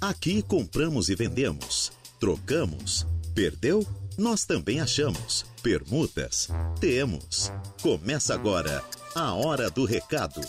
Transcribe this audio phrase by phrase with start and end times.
[0.00, 3.86] Aqui compramos e vendemos, trocamos, perdeu?
[4.16, 5.44] Nós também achamos.
[5.62, 6.48] Permutas?
[6.80, 7.52] Temos.
[7.82, 8.82] Começa agora
[9.14, 10.40] a Hora do Recado.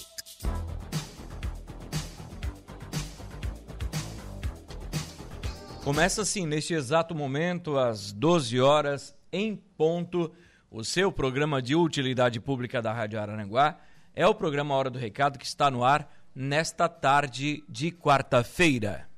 [5.83, 10.31] Começa assim, neste exato momento, às 12 horas, em ponto,
[10.69, 13.81] o seu programa de utilidade pública da Rádio Araranguá.
[14.15, 19.10] É o programa Hora do Recado que está no ar nesta tarde de quarta-feira.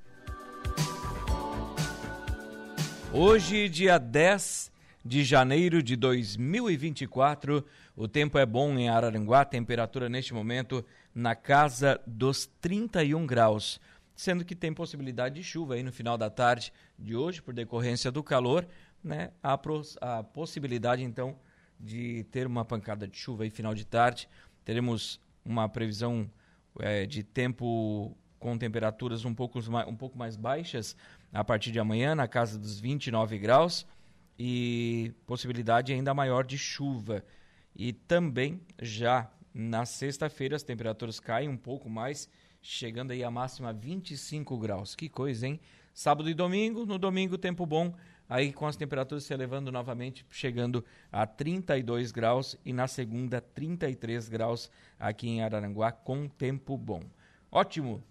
[3.15, 4.71] Hoje, dia 10
[5.05, 7.63] de janeiro de 2024,
[7.95, 13.79] o tempo é bom em Araranguá, temperatura neste momento na casa dos 31 graus,
[14.15, 18.11] sendo que tem possibilidade de chuva aí no final da tarde de hoje, por decorrência
[18.11, 18.67] do calor,
[19.03, 19.29] né?
[19.43, 19.59] A,
[20.01, 21.37] a possibilidade então
[21.79, 24.27] de ter uma pancada de chuva aí final de tarde.
[24.65, 26.27] Teremos uma previsão
[26.79, 30.97] é, de tempo com temperaturas um pouco, um pouco mais baixas
[31.33, 33.85] a partir de amanhã, na casa dos 29 graus,
[34.37, 37.25] e possibilidade ainda maior de chuva.
[37.75, 42.29] E também já na sexta-feira as temperaturas caem um pouco mais,
[42.61, 44.95] chegando aí a máxima 25 graus.
[44.95, 45.59] Que coisa, hein?
[45.93, 47.95] Sábado e domingo, no domingo tempo bom,
[48.27, 54.29] aí com as temperaturas se elevando novamente, chegando a 32 graus e na segunda 33
[54.29, 57.01] graus aqui em Araranguá com tempo bom.
[57.51, 58.03] Ótimo.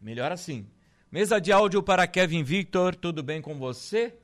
[0.00, 0.66] Melhor assim.
[1.14, 4.16] Mesa de áudio para Kevin Victor, tudo bem com você?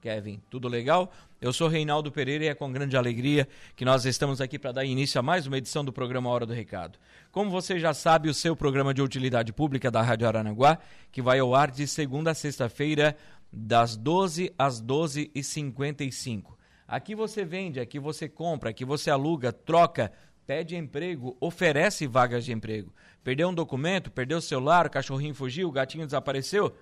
[0.00, 1.12] Kevin, tudo legal?
[1.42, 3.46] Eu sou Reinaldo Pereira e é com grande alegria
[3.76, 6.54] que nós estamos aqui para dar início a mais uma edição do programa Hora do
[6.54, 6.98] Recado.
[7.30, 10.78] Como você já sabe, o seu programa de utilidade pública da Rádio Aranaguá,
[11.12, 13.14] que vai ao ar de segunda a sexta-feira,
[13.52, 16.56] das 12 às 12h55.
[16.88, 20.10] Aqui você vende, aqui você compra, aqui você aluga, troca,
[20.48, 22.90] pede emprego, oferece vagas de emprego.
[23.22, 26.74] Perdeu um documento, perdeu o celular, o cachorrinho fugiu, o gatinho desapareceu.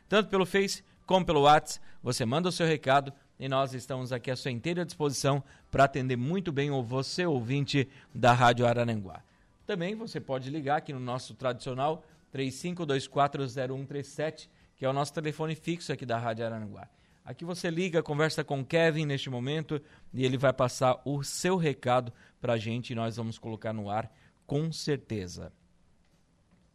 [0.09, 4.31] Tanto pelo Face como pelo WhatsApp, você manda o seu recado e nós estamos aqui
[4.31, 9.23] à sua inteira disposição para atender muito bem o você ouvinte da Rádio Araranguá.
[9.67, 12.03] Também você pode ligar aqui no nosso tradicional
[12.35, 16.89] 35240137, que é o nosso telefone fixo aqui da Rádio Araranguá.
[17.25, 19.83] Aqui você liga, conversa com Kevin neste momento
[20.15, 23.91] e ele vai passar o seu recado para a gente e nós vamos colocar no
[23.91, 24.09] ar
[24.47, 25.53] com certeza.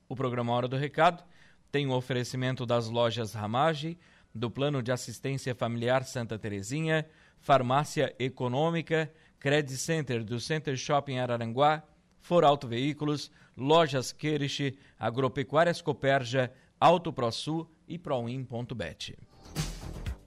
[0.08, 1.24] O programa Hora do Recado
[1.72, 3.98] tem o oferecimento das lojas Ramage,
[4.34, 7.08] do Plano de Assistência Familiar Santa Terezinha,
[7.40, 11.84] Farmácia Econômica, Credit Center do Center Shopping Araranguá,
[12.20, 19.18] For Auto Veículos, Lojas Queriche, Agropecuárias Coperja, Auto ProSul e Proin.bet.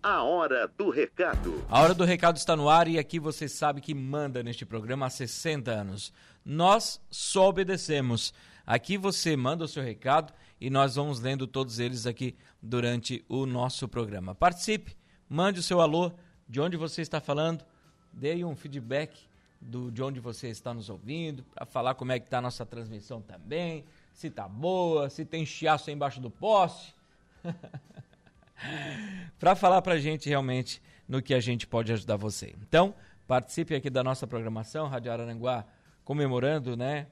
[0.02, 1.64] A hora do recado.
[1.68, 5.06] A hora do recado está no ar e aqui você sabe que manda neste programa
[5.06, 6.12] há 60 anos.
[6.44, 8.34] Nós só obedecemos.
[8.66, 13.46] Aqui você manda o seu recado e nós vamos lendo todos eles aqui durante o
[13.46, 14.34] nosso programa.
[14.34, 14.96] Participe,
[15.28, 16.12] mande o seu alô,
[16.48, 17.64] de onde você está falando,
[18.12, 19.26] dê um feedback
[19.60, 22.66] do, de onde você está nos ouvindo, para falar como é que está a nossa
[22.66, 26.94] transmissão também, se está boa, se tem chiaço aí embaixo do poste.
[29.38, 32.54] para falar para a gente realmente no que a gente pode ajudar você.
[32.62, 32.94] Então,
[33.26, 35.66] participe aqui da nossa programação, Rádio Araranguá,
[36.04, 37.06] comemorando, né,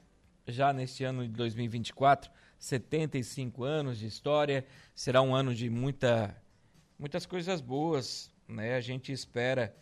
[0.46, 4.64] já neste ano de 2024, 75 anos de história.
[4.94, 6.36] Será um ano de muita,
[6.98, 8.76] muitas coisas boas, né?
[8.76, 9.74] A gente espera,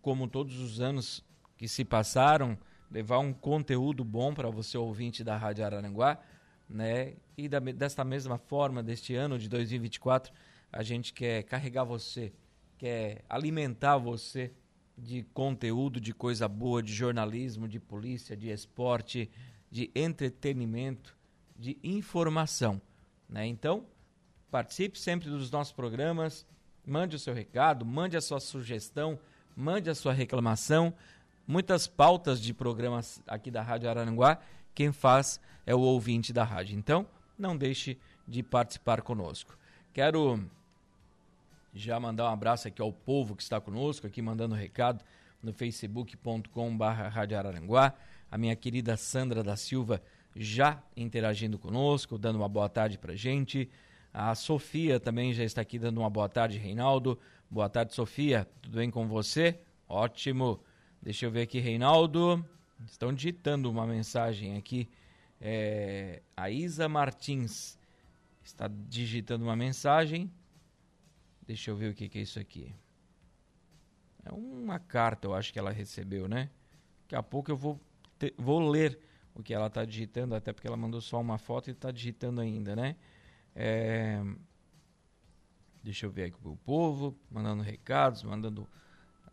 [0.00, 1.24] como todos os anos
[1.56, 2.56] que se passaram,
[2.90, 6.20] levar um conteúdo bom para você ouvinte da Rádio Araranguá,
[6.68, 7.14] né?
[7.36, 10.32] E da, desta mesma forma, deste ano de 2024,
[10.72, 12.32] a gente quer carregar você,
[12.78, 14.52] quer alimentar você
[14.96, 19.30] de conteúdo, de coisa boa, de jornalismo, de polícia, de esporte,
[19.70, 21.16] de entretenimento,
[21.58, 22.80] de informação.
[23.28, 23.46] Né?
[23.46, 23.84] Então,
[24.50, 26.46] participe sempre dos nossos programas,
[26.86, 29.18] mande o seu recado, mande a sua sugestão,
[29.54, 30.94] mande a sua reclamação.
[31.46, 34.40] Muitas pautas de programas aqui da Rádio Araranguá,
[34.74, 36.76] quem faz é o ouvinte da rádio.
[36.76, 37.06] Então,
[37.38, 39.56] não deixe de participar conosco.
[39.92, 40.40] Quero
[41.76, 45.04] já mandar um abraço aqui ao povo que está conosco, aqui mandando recado
[45.42, 46.82] no facebook.com.br.
[48.30, 50.02] A minha querida Sandra da Silva
[50.34, 53.68] já interagindo conosco, dando uma boa tarde para gente.
[54.12, 57.18] A Sofia também já está aqui dando uma boa tarde, Reinaldo.
[57.50, 58.48] Boa tarde, Sofia.
[58.62, 59.58] Tudo bem com você?
[59.86, 60.58] Ótimo.
[61.02, 62.42] Deixa eu ver aqui, Reinaldo.
[62.86, 64.88] Estão digitando uma mensagem aqui.
[65.38, 67.78] É, a Isa Martins
[68.42, 70.30] está digitando uma mensagem.
[71.46, 72.74] Deixa eu ver o que, que é isso aqui.
[74.24, 76.50] É uma carta, eu acho que ela recebeu, né?
[77.02, 77.80] Daqui a pouco eu vou,
[78.18, 78.98] ter, vou ler
[79.32, 82.40] o que ela está digitando, até porque ela mandou só uma foto e está digitando
[82.40, 82.96] ainda, né?
[83.54, 84.20] É,
[85.84, 88.68] deixa eu ver aqui o povo, mandando recados, mandando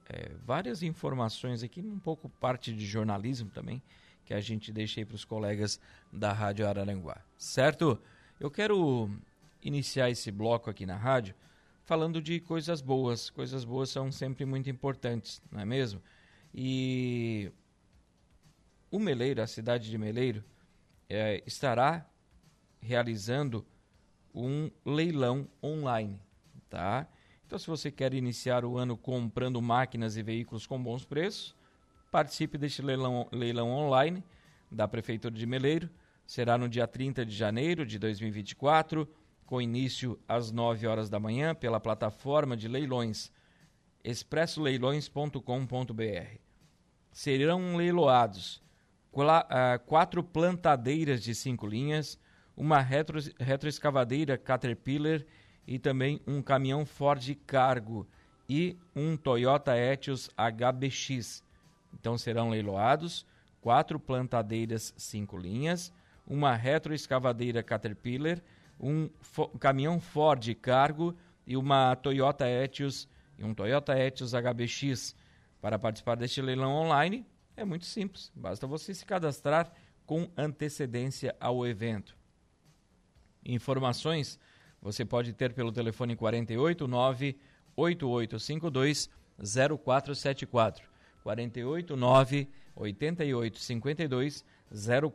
[0.07, 3.81] é, várias informações aqui, um pouco parte de jornalismo também,
[4.23, 5.79] que a gente deixa aí para os colegas
[6.11, 7.99] da Rádio Araranguá, certo?
[8.39, 9.09] Eu quero
[9.63, 11.33] iniciar esse bloco aqui na rádio
[11.83, 13.29] falando de coisas boas.
[13.29, 16.01] Coisas boas são sempre muito importantes, não é mesmo?
[16.53, 17.51] E
[18.91, 20.43] o Meleiro, a cidade de Meleiro,
[21.09, 22.05] é, estará
[22.79, 23.65] realizando
[24.33, 26.19] um leilão online,
[26.69, 27.07] tá?
[27.45, 31.55] Então, se você quer iniciar o ano comprando máquinas e veículos com bons preços,
[32.11, 34.23] participe deste leilão, leilão online
[34.71, 35.89] da Prefeitura de Meleiro.
[36.25, 39.07] Será no dia 30 de janeiro de 2024
[39.45, 43.31] com início às 9 horas da manhã pela plataforma de leilões
[44.03, 46.37] expressoleilões.com.br.
[47.11, 48.63] Serão leiloados
[49.49, 52.17] ah, quatro plantadeiras de cinco linhas,
[52.57, 55.23] uma retro, retroescavadeira Caterpillar
[55.65, 58.05] e também um caminhão Ford Cargo
[58.49, 61.43] e um Toyota Etios HBX.
[61.93, 63.25] Então serão leiloados
[63.61, 65.93] quatro plantadeiras cinco linhas,
[66.27, 68.41] uma retroescavadeira Caterpillar
[68.79, 69.09] um
[69.59, 71.15] caminhão Ford Cargo
[71.45, 75.15] e uma Toyota Etios e um Toyota Etios HBX.
[75.61, 77.25] Para participar deste leilão online
[77.55, 79.71] é muito simples, basta você se cadastrar
[80.05, 82.17] com antecedência ao evento.
[83.45, 84.39] Informações
[84.81, 87.37] você pode ter pelo telefone 489
[87.75, 90.89] 8852 0474
[91.23, 94.43] 489 8852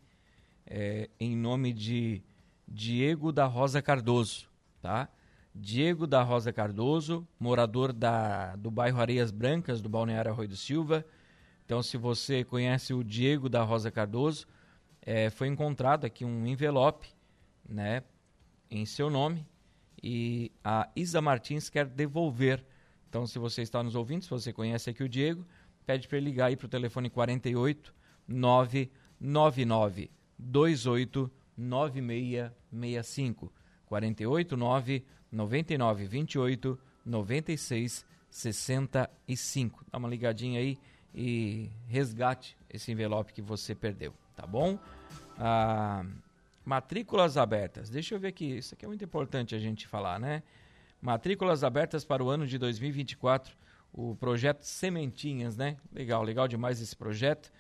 [0.66, 2.22] É, em nome de
[2.68, 4.46] Diego da Rosa Cardoso,
[4.82, 5.08] tá?
[5.54, 11.06] Diego da Rosa Cardoso, morador da, do bairro Areias Brancas, do Balneário Arroio do Silva.
[11.64, 14.46] Então, se você conhece o Diego da Rosa Cardoso,
[15.10, 17.08] é, foi encontrado aqui um envelope,
[17.68, 18.04] né,
[18.70, 19.44] em seu nome
[20.00, 22.64] e a Isa Martins quer devolver.
[23.08, 25.44] Então, se você está nos ouvindo, se você conhece aqui o Diego,
[25.84, 27.92] pede para ele ligar aí para o telefone 48
[28.28, 33.52] 999 28 9665
[33.86, 39.84] 48 9 99 28 96 65.
[39.90, 40.78] Dá uma ligadinha aí
[41.12, 44.78] e resgate esse envelope que você perdeu tá bom?
[45.42, 46.04] Ah,
[46.66, 47.88] matrículas abertas.
[47.88, 50.42] Deixa eu ver aqui, isso aqui é muito importante a gente falar, né?
[51.00, 53.56] Matrículas abertas para o ano de 2024,
[53.90, 55.78] o projeto Sementinhas, né?
[55.90, 57.50] Legal, legal demais esse projeto,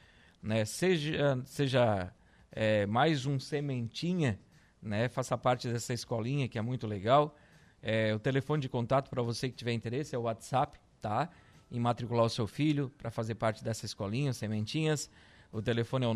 [0.42, 0.66] né?
[0.66, 2.12] Seja, seja
[2.52, 4.38] é, mais um Sementinha,
[4.82, 5.08] né?
[5.08, 7.34] Faça parte dessa escolinha que é muito legal.
[7.82, 11.30] É, o telefone de contato para você que tiver interesse é o WhatsApp, tá?
[11.72, 15.10] Em matricular o seu filho para fazer parte dessa escolinha, Sementinhas.
[15.50, 16.14] O telefone é o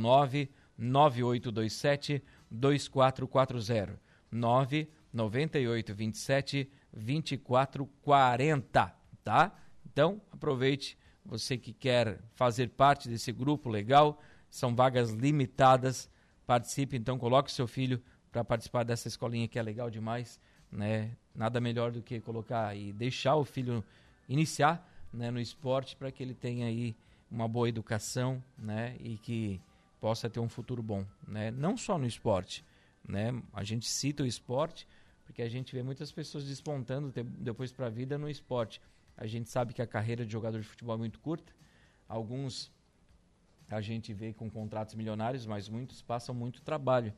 [0.78, 4.00] 99827 2440.
[4.30, 9.52] 99827 2440, tá?
[9.86, 16.10] Então, aproveite você que quer fazer parte desse grupo legal, são vagas limitadas.
[16.46, 20.40] Participe, então, coloque seu filho para participar dessa escolinha que é legal demais,
[20.70, 21.16] né?
[21.34, 23.82] Nada melhor do que colocar e deixar o filho
[24.28, 26.96] iniciar, né, no esporte para que ele tenha aí
[27.30, 28.96] uma boa educação, né?
[29.00, 29.60] E que
[30.04, 31.50] possa ter um futuro bom, né?
[31.50, 32.62] Não só no esporte,
[33.08, 33.42] né?
[33.54, 34.86] A gente cita o esporte
[35.24, 38.82] porque a gente vê muitas pessoas despontando depois para a vida no esporte.
[39.16, 41.50] A gente sabe que a carreira de jogador de futebol é muito curta.
[42.06, 42.70] Alguns
[43.70, 47.10] a gente vê com contratos milionários, mas muitos passam muito trabalho.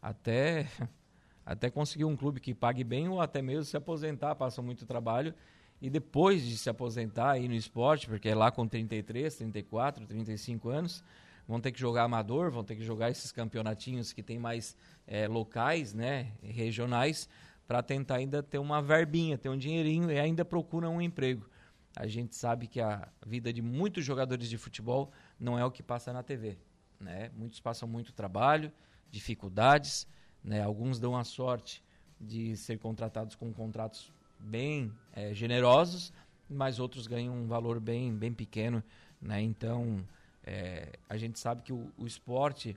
[0.00, 0.66] Até
[1.44, 5.34] até conseguir um clube que pague bem ou até mesmo se aposentar, passam muito trabalho
[5.82, 10.70] e depois de se aposentar aí no esporte, porque é lá com 33, 34, 35
[10.70, 11.04] anos,
[11.46, 15.26] vão ter que jogar amador, vão ter que jogar esses campeonatinhos que tem mais é,
[15.26, 17.28] locais, né, regionais,
[17.66, 21.48] para tentar ainda ter uma verbinha, ter um dinheirinho e ainda procuram um emprego.
[21.94, 25.82] A gente sabe que a vida de muitos jogadores de futebol não é o que
[25.82, 26.58] passa na TV.
[26.98, 27.30] Né?
[27.34, 28.72] Muitos passam muito trabalho,
[29.10, 30.06] dificuldades,
[30.42, 30.62] né?
[30.62, 31.82] alguns dão a sorte
[32.20, 36.12] de ser contratados com contratos bem é, generosos,
[36.48, 38.82] mas outros ganham um valor bem, bem pequeno.
[39.20, 39.42] Né?
[39.42, 40.02] Então,
[40.44, 42.76] é, a gente sabe que o, o esporte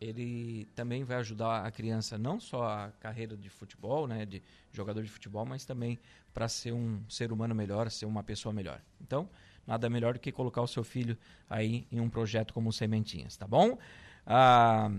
[0.00, 4.42] ele também vai ajudar a criança não só a carreira de futebol, né, de
[4.72, 5.98] jogador de futebol, mas também
[6.34, 8.80] para ser um ser humano melhor, ser uma pessoa melhor.
[9.00, 9.28] Então,
[9.64, 11.16] nada melhor do que colocar o seu filho
[11.48, 13.78] aí em um projeto como Sementinhas, tá bom?
[14.26, 14.90] Ah,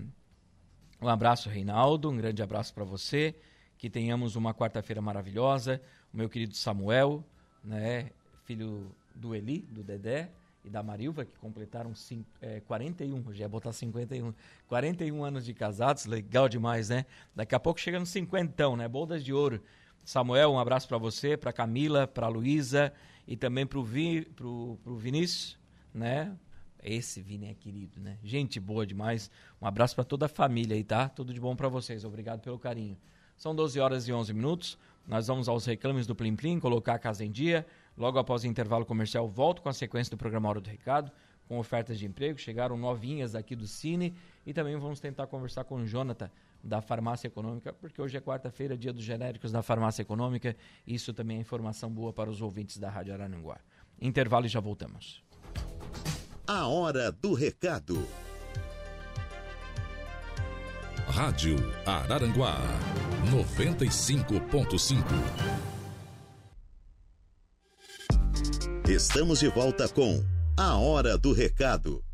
[1.02, 3.34] um abraço, Reinaldo, um grande abraço para você,
[3.76, 5.82] que tenhamos uma quarta-feira maravilhosa.
[6.14, 7.22] O meu querido Samuel,
[7.62, 8.10] né,
[8.44, 10.30] filho do Eli, do Dedé,
[10.64, 14.32] e da Marilva, que completaram cinco, é, 41, já ia botar 51,
[14.66, 17.04] 41 anos de casados, legal demais, né?
[17.34, 18.88] Daqui a pouco chega no cinquentão, né?
[18.88, 19.62] Boldas de ouro.
[20.04, 22.92] Samuel, um abraço para você, para Camila, para Luísa
[23.26, 25.58] e também para o Vi, pro, pro Vinícius,
[25.92, 26.34] né?
[26.82, 28.18] Esse Vini é querido, né?
[28.22, 29.30] Gente boa demais.
[29.60, 31.08] Um abraço para toda a família aí, tá?
[31.08, 32.04] Tudo de bom para vocês.
[32.04, 32.96] Obrigado pelo carinho.
[33.38, 34.78] São 12 horas e 11 minutos.
[35.06, 37.66] Nós vamos aos reclames do Plim Plim, colocar a casa em dia.
[37.96, 41.12] Logo após o intervalo comercial, volto com a sequência do programa Hora do Recado,
[41.46, 42.38] com ofertas de emprego.
[42.38, 46.30] Chegaram novinhas aqui do Cine e também vamos tentar conversar com o Jonathan
[46.62, 50.56] da Farmácia Econômica, porque hoje é quarta-feira, dia dos genéricos da Farmácia Econômica.
[50.86, 53.58] E isso também é informação boa para os ouvintes da Rádio Araranguá.
[54.00, 55.22] Intervalo e já voltamos.
[56.46, 58.06] A Hora do Recado.
[61.06, 62.58] Rádio Araranguá
[63.30, 65.63] 95.5
[68.88, 70.22] Estamos de volta com
[70.58, 72.04] A Hora do Recado.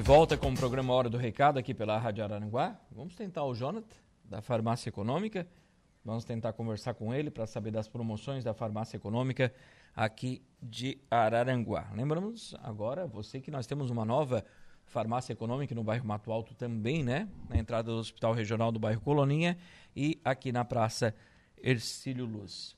[0.00, 2.80] Volta com o programa Hora do Recado aqui pela Rádio Araranguá.
[2.90, 5.46] Vamos tentar o Jonathan, da Farmácia Econômica.
[6.04, 9.52] Vamos tentar conversar com ele para saber das promoções da Farmácia Econômica
[9.94, 11.90] aqui de Araranguá.
[11.94, 14.44] Lembramos agora, você que nós temos uma nova
[14.86, 17.28] Farmácia Econômica no bairro Mato Alto também, né?
[17.48, 19.58] Na entrada do Hospital Regional do bairro Coloninha
[19.94, 21.14] e aqui na Praça
[21.62, 22.76] Ercílio Luz.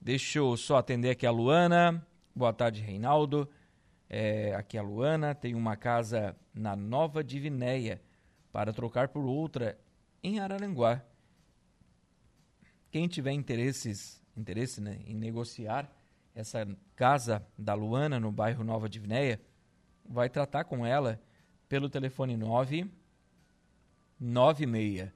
[0.00, 2.04] Deixa eu só atender aqui a Luana.
[2.34, 3.48] Boa tarde, Reinaldo.
[4.12, 8.02] É, aqui a Luana tem uma casa na Nova Divinéia
[8.50, 9.78] para trocar por outra
[10.20, 11.00] em Araranguá.
[12.90, 15.88] Quem tiver interesses, interesse né, em negociar
[16.34, 19.40] essa casa da Luana no bairro Nova Divinéia,
[20.04, 21.22] vai tratar com ela
[21.68, 22.90] pelo telefone 9
[24.18, 25.08] 96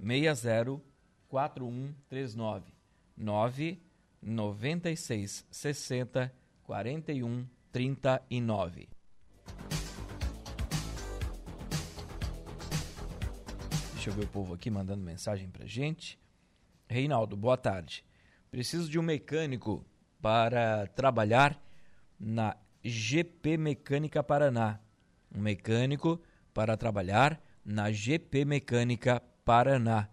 [0.00, 0.82] 60
[1.28, 2.72] 4139
[3.16, 3.80] 9
[4.20, 6.34] 96 60
[6.64, 8.88] 41 39.
[13.94, 16.18] Deixa eu ver o povo aqui mandando mensagem pra gente.
[16.88, 18.04] Reinaldo, boa tarde.
[18.50, 19.84] Preciso de um mecânico
[20.20, 21.58] para trabalhar
[22.20, 24.78] na GP Mecânica Paraná.
[25.34, 26.20] Um mecânico
[26.52, 30.08] para trabalhar na GP Mecânica Paraná.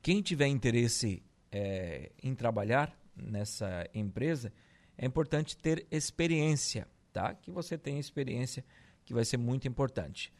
[0.00, 4.52] Quem tiver interesse é, em trabalhar nessa empresa,
[4.96, 7.34] é importante ter experiência tá?
[7.34, 8.64] Que você tenha experiência,
[9.04, 10.32] que vai ser muito importante.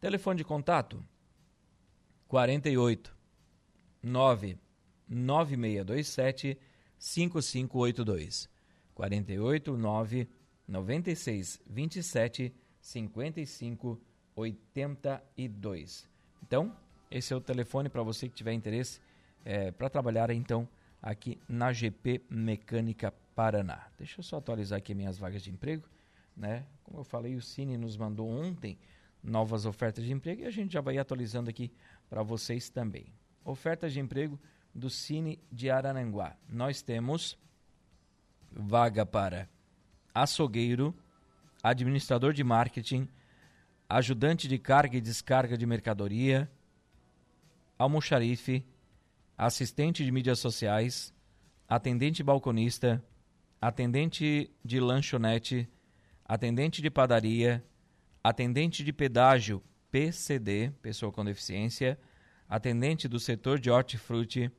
[0.00, 1.04] Telefone de contato
[2.28, 3.16] 48
[4.02, 4.58] 9
[5.08, 6.58] 9627
[6.98, 8.48] 5582
[8.94, 10.28] 48 9
[10.68, 14.00] 96 27 55
[14.34, 16.08] 82.
[16.42, 16.76] Então,
[17.10, 19.00] esse é o telefone para você que tiver interesse
[19.44, 20.68] é, para trabalhar então
[21.00, 23.86] aqui na GP Mecânica Paraná.
[23.96, 25.88] Deixa eu só atualizar aqui minhas vagas de emprego
[26.36, 26.66] né?
[26.84, 28.78] Como eu falei, o Cine nos mandou ontem
[29.22, 31.72] novas ofertas de emprego e a gente já vai atualizando aqui
[32.08, 33.06] para vocês também.
[33.44, 34.38] Ofertas de emprego
[34.74, 36.36] do Cine de Arananguá.
[36.48, 37.38] Nós temos
[38.52, 39.48] vaga para
[40.14, 40.94] açougueiro,
[41.62, 43.08] administrador de marketing,
[43.88, 46.50] ajudante de carga e descarga de mercadoria,
[47.78, 48.64] almoxarife,
[49.36, 51.12] assistente de mídias sociais,
[51.68, 53.04] atendente balconista,
[53.60, 55.68] atendente de lanchonete,
[56.26, 57.64] atendente de padaria,
[58.22, 61.98] atendente de pedágio PCD, pessoa com deficiência,
[62.48, 64.50] atendente do setor de hortifruti,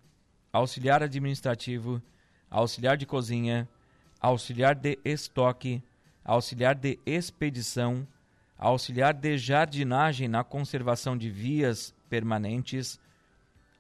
[0.52, 2.02] auxiliar administrativo,
[2.50, 3.68] auxiliar de cozinha,
[4.20, 5.84] auxiliar de estoque,
[6.24, 8.08] auxiliar de expedição,
[8.58, 13.00] auxiliar de jardinagem na conservação de vias permanentes,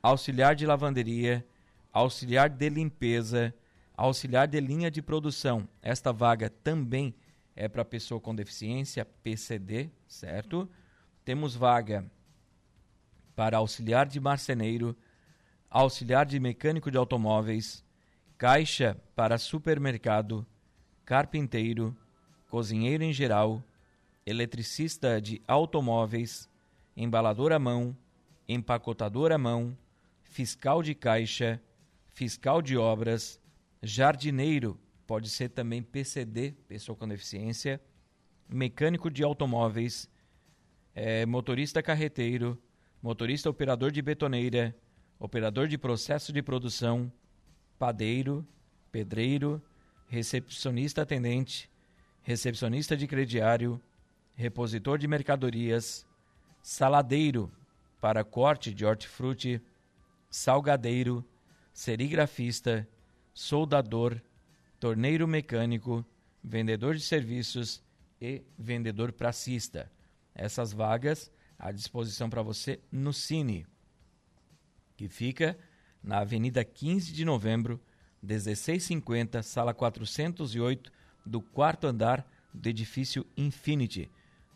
[0.03, 1.45] auxiliar de lavanderia,
[1.91, 3.53] auxiliar de limpeza,
[3.95, 5.67] auxiliar de linha de produção.
[5.81, 7.26] Esta vaga também é
[7.65, 10.69] para pessoa com deficiência, PCD, certo?
[11.23, 12.05] Temos vaga
[13.37, 14.93] para auxiliar de marceneiro,
[15.69, 17.85] auxiliar de mecânico de automóveis,
[18.37, 20.45] caixa para supermercado,
[21.05, 21.95] carpinteiro,
[22.49, 23.63] cozinheiro em geral,
[24.25, 26.49] eletricista de automóveis,
[26.95, 27.95] embalador à mão,
[28.47, 29.77] empacotador à mão,
[30.23, 31.61] fiscal de caixa,
[32.07, 33.39] fiscal de obras,
[33.81, 37.81] jardineiro, pode ser também PCD, pessoa com deficiência,
[38.47, 40.09] mecânico de automóveis,
[40.93, 42.61] é, motorista carreteiro,
[43.01, 44.75] motorista operador de betoneira,
[45.17, 47.11] operador de processo de produção,
[47.79, 48.45] padeiro,
[48.91, 49.61] pedreiro,
[50.09, 51.69] recepcionista atendente,
[52.21, 53.81] recepcionista de crediário,
[54.35, 56.05] repositor de mercadorias,
[56.61, 57.51] saladeiro
[58.01, 59.61] para corte de hortifruti,
[60.29, 61.25] salgadeiro,
[61.71, 62.87] serigrafista,
[63.33, 64.21] soldador,
[64.79, 66.05] torneiro mecânico,
[66.43, 67.83] vendedor de serviços
[68.21, 69.91] e vendedor pracista.
[70.33, 73.65] Essas vagas à disposição para você no Cine,
[74.95, 75.57] que fica
[76.03, 77.81] na Avenida 15 de Novembro,
[78.21, 80.91] 1650, sala 408,
[81.25, 84.09] do quarto andar do edifício Infinity.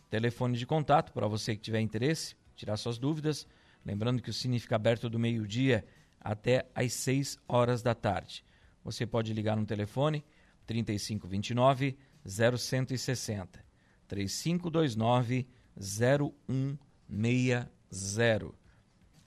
[0.10, 3.48] Telefone de contato para você que tiver interesse, tirar suas dúvidas.
[3.84, 5.86] Lembrando que o Cine fica aberto do meio-dia
[6.20, 8.44] até às 6 horas da tarde.
[8.84, 10.24] Você pode ligar no telefone
[10.66, 13.64] 3529 0160
[14.08, 15.48] 3529
[15.80, 18.54] 0160.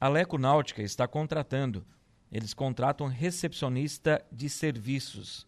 [0.00, 1.86] A Leco Náutica está contratando.
[2.30, 5.46] Eles contratam recepcionista de serviços.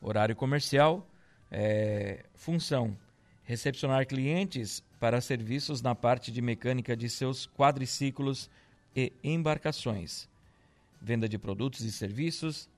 [0.00, 1.10] Horário comercial,
[1.50, 2.96] é, função:
[3.42, 8.48] recepcionar clientes para serviços na parte de mecânica de seus quadriciclos
[8.94, 10.28] e embarcações.
[11.00, 12.68] Venda de produtos e serviços,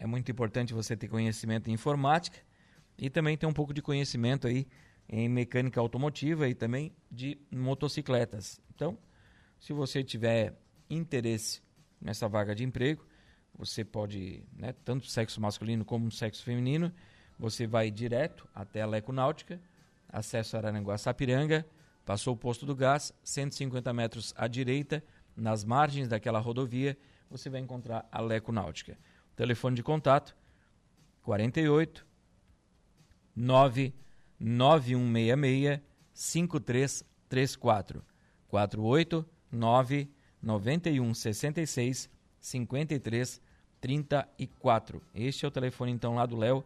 [0.00, 2.38] é muito importante você ter conhecimento em informática
[2.96, 4.66] e também ter um pouco de conhecimento aí
[5.06, 8.58] em mecânica automotiva e também de motocicletas.
[8.74, 8.98] Então,
[9.60, 10.58] se você tiver
[10.88, 11.60] interesse
[12.00, 13.04] nessa vaga de emprego,
[13.54, 16.90] você pode, né, tanto sexo masculino como sexo feminino,
[17.38, 19.60] você vai direto até a Leco Náutica,
[20.08, 21.66] acesso a Araranguá Sapiranga,
[22.06, 25.04] passou o posto do gás, 150 metros à direita,
[25.36, 26.96] nas margens daquela rodovia,
[27.28, 28.96] você vai encontrar a Leco Náutica.
[29.40, 30.36] Telefone de contato
[31.22, 32.06] 48
[33.34, 35.80] 99166
[36.12, 38.04] 5334
[38.48, 40.10] 48 9
[40.42, 43.40] 9166 53
[43.80, 45.02] 34.
[45.14, 46.62] Este é o telefone então lá do Léo,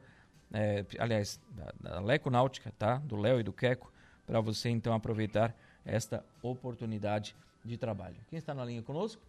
[0.52, 2.96] é, aliás, da, da Leco Náutica, tá?
[2.96, 3.92] Do Léo e do Queco,
[4.26, 8.16] para você então aproveitar esta oportunidade de trabalho.
[8.28, 9.22] Quem está na linha conosco?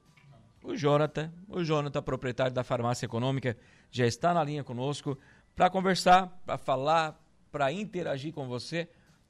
[0.65, 3.55] O Jonathan, o Jonathan, proprietário da farmácia econômica,
[3.91, 5.17] já está na linha conosco
[5.55, 8.89] para conversar, para falar, para interagir com você,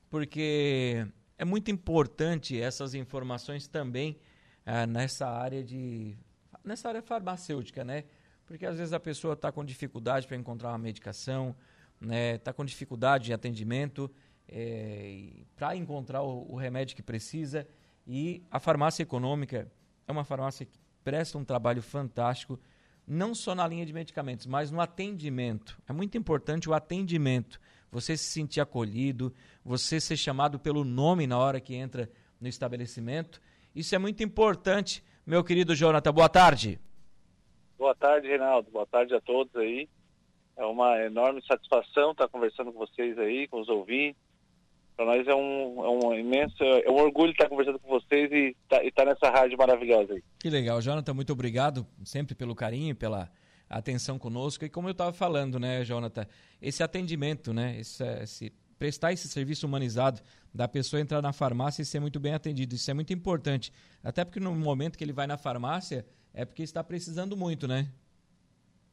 [0.10, 1.06] porque
[1.38, 4.18] é muito importante essas informações também
[4.66, 6.18] ah, nessa área de
[6.64, 8.06] nessa área farmacêutica, né?
[8.46, 11.56] Porque às vezes a pessoa está com dificuldade para encontrar uma medicação,
[12.00, 12.36] né?
[12.36, 14.10] Está com dificuldade de atendimento
[14.48, 17.68] é, para encontrar o, o remédio que precisa
[18.08, 19.72] e a farmácia econômica
[20.08, 20.68] é uma farmácia
[21.06, 22.60] presta um trabalho fantástico,
[23.08, 25.78] não só na linha de medicamentos, mas no atendimento.
[25.88, 27.62] É muito importante o atendimento.
[27.92, 29.32] Você se sentir acolhido,
[29.64, 32.10] você ser chamado pelo nome na hora que entra
[32.42, 33.40] no estabelecimento.
[33.76, 36.12] Isso é muito importante, meu querido Jonathan.
[36.12, 36.80] Boa tarde.
[37.78, 38.72] Boa tarde, Reinaldo.
[38.72, 39.88] Boa tarde a todos aí.
[40.58, 44.20] É uma enorme satisfação estar conversando com vocês aí, com os ouvintes.
[44.96, 48.56] Para nós é um, é um imenso, é um orgulho estar conversando com vocês e
[48.70, 50.24] tá, estar tá nessa rádio maravilhosa aí.
[50.40, 53.30] Que legal, Jonathan, muito obrigado sempre pelo carinho, pela
[53.70, 54.64] atenção conosco.
[54.64, 56.26] E como eu estava falando, né, Jonathan,
[56.62, 60.22] esse atendimento, né, esse, esse, prestar esse serviço humanizado
[60.54, 63.72] da pessoa entrar na farmácia e ser muito bem atendido, isso é muito importante.
[64.02, 67.92] Até porque no momento que ele vai na farmácia, é porque está precisando muito, né?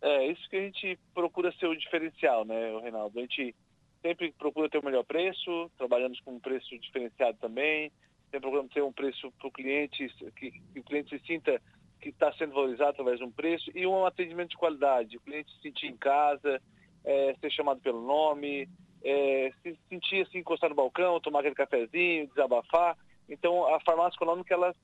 [0.00, 3.16] É, isso que a gente procura ser o diferencial, né, Reinaldo?
[3.18, 3.54] A gente
[4.02, 7.90] sempre procura ter o melhor preço, trabalhamos com um preço diferenciado também,
[8.30, 11.60] tem programa ter um preço para o cliente, que, que o cliente se sinta
[12.00, 15.16] que está sendo valorizado através de um preço e um atendimento de qualidade.
[15.16, 16.60] O cliente se sentir em casa,
[17.04, 18.68] é, ser chamado pelo nome,
[19.04, 22.96] é, se sentir assim, encostar no balcão, tomar aquele cafezinho, desabafar.
[23.28, 24.74] Então, a farmácia econômica, ela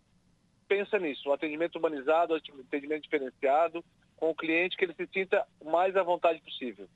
[0.69, 3.85] pensa nisso, um atendimento humanizado, um atendimento diferenciado
[4.17, 6.89] com o cliente, que ele se sinta o mais à vontade possível.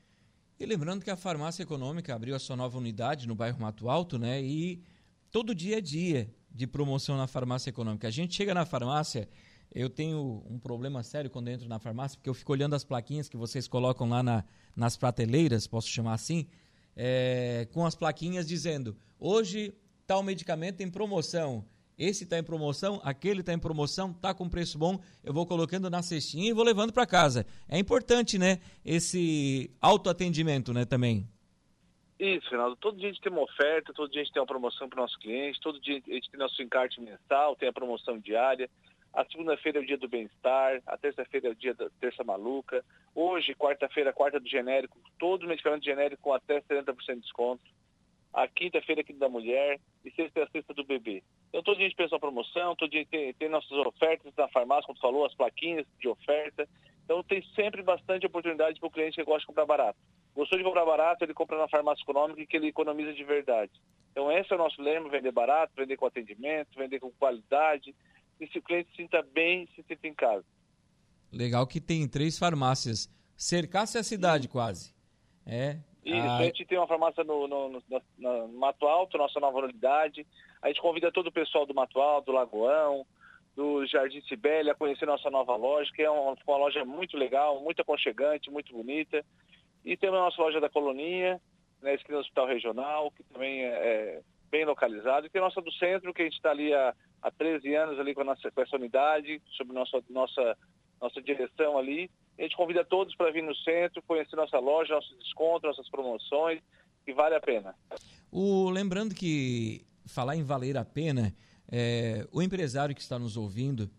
[0.58, 4.18] E lembrando que a farmácia econômica abriu a sua nova unidade no bairro Mato Alto,
[4.18, 4.40] né?
[4.42, 4.80] E
[5.30, 8.06] todo dia é dia de promoção na farmácia econômica.
[8.06, 9.28] A gente chega na farmácia,
[9.74, 13.28] eu tenho um problema sério quando entro na farmácia, porque eu fico olhando as plaquinhas
[13.28, 14.44] que vocês colocam lá na,
[14.76, 16.46] nas prateleiras, posso chamar assim,
[16.94, 19.74] é, com as plaquinhas dizendo: hoje
[20.06, 21.64] tal medicamento em promoção.
[21.98, 25.90] Esse está em promoção, aquele está em promoção, está com preço bom, eu vou colocando
[25.90, 27.46] na cestinha e vou levando para casa.
[27.68, 28.60] É importante, né?
[28.84, 31.28] Esse autoatendimento, né, também.
[32.18, 32.76] Isso, Reinaldo.
[32.76, 35.00] Todo dia a gente tem uma oferta, todo dia a gente tem uma promoção para
[35.00, 38.70] o nosso cliente, todo dia a gente tem nosso encarte mensal, tem a promoção diária.
[39.12, 42.84] A segunda-feira é o dia do bem-estar, a terça-feira é o dia da terça maluca.
[43.14, 47.62] Hoje, quarta-feira, quarta do genérico, todo medicamento genérico com até 70% de desconto.
[48.32, 51.22] A quinta-feira é aqui da mulher e sexta é a sexta do bebê.
[51.52, 54.48] Então todo dia a gente pensa uma promoção, todo dia tem, tem nossas ofertas na
[54.48, 56.66] farmácia, como tu falou, as plaquinhas de oferta.
[57.04, 59.98] Então tem sempre bastante oportunidade para o cliente que gosta de comprar barato.
[60.34, 63.70] Gostou de comprar barato, ele compra na farmácia econômica e que ele economiza de verdade.
[64.10, 67.94] Então esse é o nosso lema, vender barato, vender com atendimento, vender com qualidade,
[68.40, 70.46] e se o cliente se sinta bem, se sinta em casa.
[71.30, 73.10] Legal que tem três farmácias.
[73.36, 74.94] Cercasse a cidade quase.
[75.44, 75.78] É.
[76.04, 76.38] Isso, a...
[76.38, 77.82] a gente tem uma farmácia no, no, no,
[78.18, 80.26] no, Mato Alto, nossa nova unidade.
[80.60, 83.06] A gente convida todo o pessoal do Mato Alto, do Lagoão,
[83.54, 87.60] do Jardim Sibélia a conhecer nossa nova loja, que é uma, uma loja muito legal,
[87.60, 89.24] muito aconchegante, muito bonita.
[89.84, 91.40] E temos a nossa loja da Coloninha,
[91.82, 95.26] né, esquina do Hospital Regional, que também é, é bem localizado.
[95.26, 97.98] E tem a nossa do centro, que a gente está ali há, há 13 anos
[97.98, 100.56] ali com, a nossa, com essa unidade, sob nossa, nossa,
[101.02, 102.08] nossa direção ali.
[102.38, 106.60] A gente convida todos para vir no centro, conhecer nossa loja, nossos descontos, nossas promoções,
[107.04, 107.74] que vale a pena.
[108.30, 111.34] O, lembrando que falar em valer a pena,
[111.70, 113.90] é, o empresário que está nos ouvindo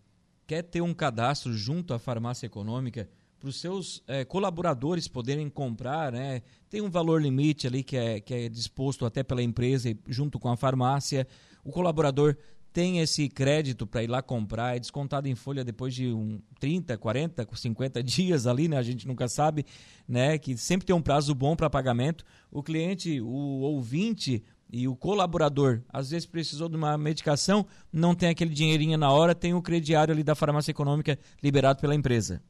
[0.46, 6.12] quer ter um cadastro junto à farmácia econômica para os seus é, colaboradores poderem comprar,
[6.12, 6.42] né?
[6.70, 10.48] Tem um valor limite ali que é, que é disposto até pela empresa junto com
[10.48, 11.26] a farmácia.
[11.62, 12.36] O colaborador
[12.74, 16.98] tem esse crédito para ir lá comprar, é descontado em folha depois de um 30,
[16.98, 18.76] 40, 50 dias ali, né?
[18.76, 19.64] A gente nunca sabe,
[20.08, 20.36] né?
[20.38, 22.24] Que sempre tem um prazo bom para pagamento.
[22.50, 28.28] O cliente, o ouvinte e o colaborador, às vezes precisou de uma medicação, não tem
[28.28, 32.42] aquele dinheirinho na hora, tem o crediário ali da farmácia econômica liberado pela empresa.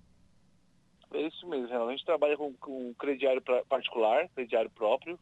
[1.12, 5.18] É isso mesmo, a gente trabalha com, com crediário particular, crediário próprio.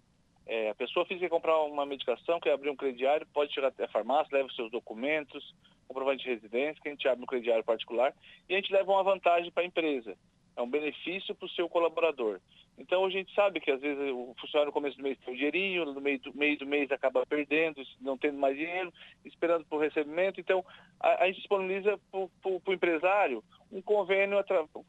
[0.54, 3.88] É, a pessoa física comprar uma medicação, quer abrir um crediário, pode chegar até a
[3.88, 5.42] farmácia, leva os seus documentos,
[5.88, 8.14] comprovante de residência, que a gente abre um crediário particular,
[8.46, 10.14] e a gente leva uma vantagem para a empresa.
[10.54, 12.38] É um benefício para o seu colaborador.
[12.76, 15.36] Então a gente sabe que às vezes o funcionário no começo do mês tem um
[15.38, 18.92] dinheirinho, no meio do, meio do mês acaba perdendo, não tendo mais dinheiro,
[19.24, 20.38] esperando por recebimento.
[20.38, 20.62] Então
[21.00, 24.36] a, a gente disponibiliza para o empresário um convênio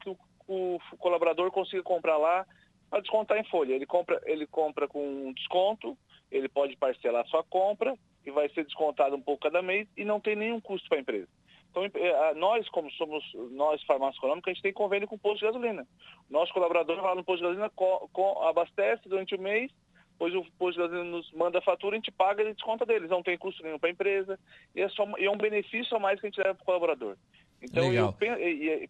[0.02, 2.46] que o o colaborador consiga comprar lá
[2.94, 3.74] a descontar em folha.
[3.74, 5.98] Ele compra, ele compra com desconto,
[6.32, 10.20] ele pode parcelar sua compra, que vai ser descontado um pouco cada mês e não
[10.20, 11.28] tem nenhum custo para a empresa.
[11.72, 15.40] Então, é, nós, como somos nós, farmácia econômica, a gente tem convênio com o posto
[15.40, 15.88] de gasolina.
[16.30, 19.72] Nosso colaborador vai lá no posto de gasolina, co, co, abastece durante o mês,
[20.12, 23.10] depois o posto de gasolina nos manda a fatura, a gente paga e desconta deles.
[23.10, 24.40] Não tem custo nenhum para a empresa.
[24.76, 26.66] E é, só, e é um benefício a mais que a gente leva para o
[26.66, 27.18] colaborador.
[27.64, 28.14] Então, eu,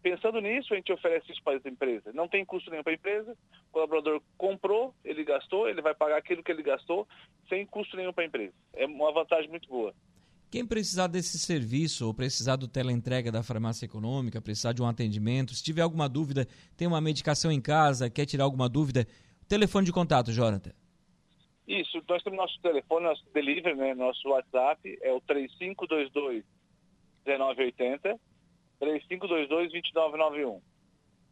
[0.01, 2.13] pensando nisso, a gente oferece isso para as empresas.
[2.15, 3.37] Não tem custo nenhum para a empresa,
[3.69, 7.07] o colaborador comprou, ele gastou, ele vai pagar aquilo que ele gastou,
[7.47, 8.53] sem custo nenhum para a empresa.
[8.73, 9.93] É uma vantagem muito boa.
[10.49, 15.53] Quem precisar desse serviço ou precisar do teleentrega da farmácia econômica, precisar de um atendimento,
[15.53, 19.07] se tiver alguma dúvida, tem uma medicação em casa, quer tirar alguma dúvida,
[19.47, 20.71] telefone de contato, Jonathan.
[21.67, 26.43] Isso, nós temos nosso telefone, nosso delivery, né, nosso WhatsApp, é o 3522
[27.25, 28.19] 1980
[28.85, 30.61] 3522-2991.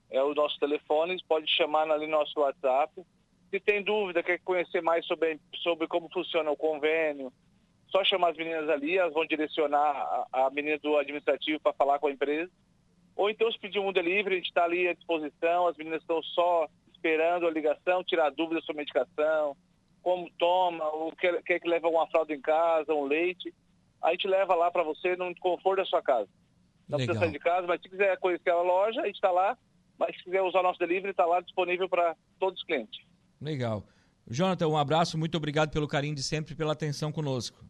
[0.09, 3.01] É o nosso telefone, pode chamar ali no nosso WhatsApp.
[3.49, 7.31] Se tem dúvida, quer conhecer mais sobre, sobre como funciona o convênio,
[7.91, 11.99] só chamar as meninas ali, elas vão direcionar a, a menina do administrativo para falar
[11.99, 12.49] com a empresa.
[13.15, 16.23] Ou então se pedir um delivery, a gente está ali à disposição, as meninas estão
[16.23, 19.57] só esperando a ligação, tirar dúvidas sobre medicação,
[20.01, 23.53] como toma, ou quer, quer que leve alguma fralda em casa, um leite.
[24.01, 26.29] A gente leva lá para você no conforto da sua casa.
[26.91, 27.15] Não Legal.
[27.15, 29.57] precisa sair de casa, mas se quiser conhecer a loja, a gente está lá.
[29.97, 33.01] Mas se quiser usar nosso delivery, está lá disponível para todos os clientes.
[33.39, 33.83] Legal.
[34.27, 37.63] Jonathan, um abraço, muito obrigado pelo carinho de sempre e pela atenção conosco.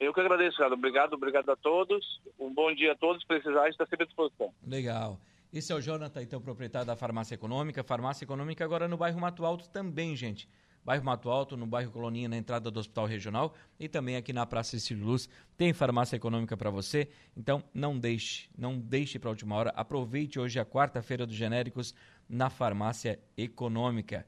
[0.00, 0.74] Eu que agradeço, cara.
[0.74, 2.04] Obrigado, obrigado a todos.
[2.38, 3.24] Um bom dia a todos.
[3.24, 4.52] Precisar, está sempre à disposição.
[4.66, 5.18] Legal.
[5.52, 7.84] Esse é o Jonathan, então, proprietário da Farmácia Econômica.
[7.84, 10.48] Farmácia Econômica agora no bairro Mato Alto também, gente.
[10.84, 14.44] Bairro Mato Alto, no bairro Colonia, na entrada do Hospital Regional e também aqui na
[14.44, 17.08] Praça Cecílio Luz tem farmácia econômica para você.
[17.36, 19.70] Então não deixe, não deixe para a última hora.
[19.76, 21.94] Aproveite hoje a quarta-feira dos genéricos
[22.28, 24.26] na Farmácia Econômica.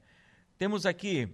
[0.57, 1.27] Temos aqui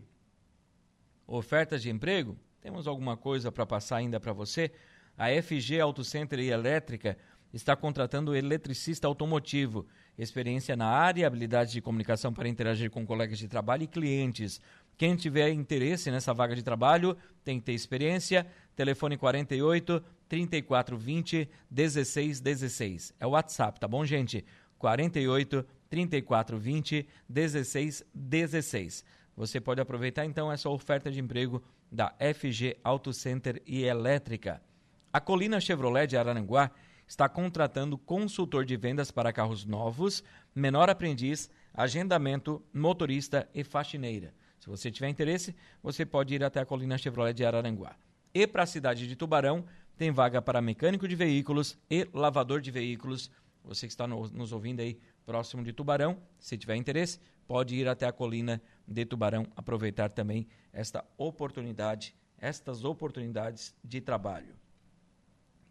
[1.27, 2.37] ofertas de emprego.
[2.59, 4.71] Temos alguma coisa para passar ainda para você?
[5.17, 7.17] A FG Auto Center e Elétrica
[7.53, 9.85] está contratando eletricista automotivo,
[10.17, 14.61] experiência na área, habilidade de comunicação para interagir com colegas de trabalho e clientes.
[15.01, 18.45] Quem tiver interesse nessa vaga de trabalho tem que ter experiência.
[18.75, 23.11] Telefone 48 3420 1616.
[23.19, 24.45] É o WhatsApp, tá bom, gente?
[24.77, 29.03] 48 3420 1616.
[29.35, 34.61] Você pode aproveitar então essa oferta de emprego da FG Auto Center e Elétrica.
[35.11, 36.69] A Colina Chevrolet de Araranguá
[37.07, 44.39] está contratando consultor de vendas para carros novos, menor aprendiz, agendamento, motorista e faxineira.
[44.61, 47.95] Se você tiver interesse, você pode ir até a Colina Chevrolet de Araranguá.
[48.31, 49.65] E para a cidade de Tubarão,
[49.97, 53.31] tem vaga para mecânico de veículos e lavador de veículos.
[53.63, 58.05] Você que está nos ouvindo aí próximo de Tubarão, se tiver interesse, pode ir até
[58.05, 64.55] a Colina de Tubarão, aproveitar também esta oportunidade, estas oportunidades de trabalho.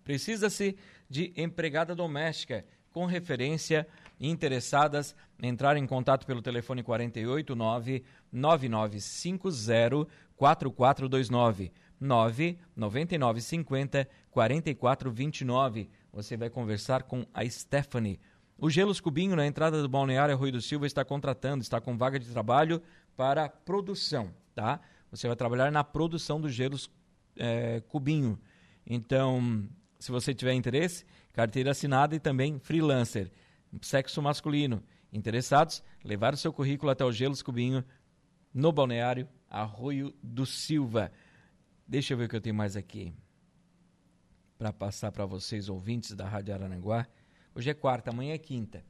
[0.03, 0.77] Precisa-se
[1.09, 3.87] de empregada doméstica com referência
[4.21, 15.89] interessadas entrar em contato pelo telefone 489 9950 4429 99950 4429.
[16.13, 18.19] Você vai conversar com a Stephanie.
[18.59, 22.19] O Gelos Cubinho, na entrada do Balneário Rui do Silva, está contratando, está com vaga
[22.19, 22.83] de trabalho
[23.17, 24.81] para produção, tá?
[25.11, 26.91] Você vai trabalhar na produção do Gelos
[27.37, 28.39] é, Cubinho.
[28.87, 29.67] Então,
[29.99, 33.31] se você tiver interesse, carteira assinada e também freelancer,
[33.83, 34.83] sexo masculino.
[35.13, 37.85] Interessados, levar o seu currículo até o Gelos Cubinho,
[38.55, 41.11] no balneário Arroio do Silva.
[41.87, 43.13] Deixa eu ver o que eu tenho mais aqui
[44.61, 47.07] para passar para vocês, ouvintes da Rádio Arananguá.
[47.55, 48.85] Hoje é quarta, amanhã é quinta.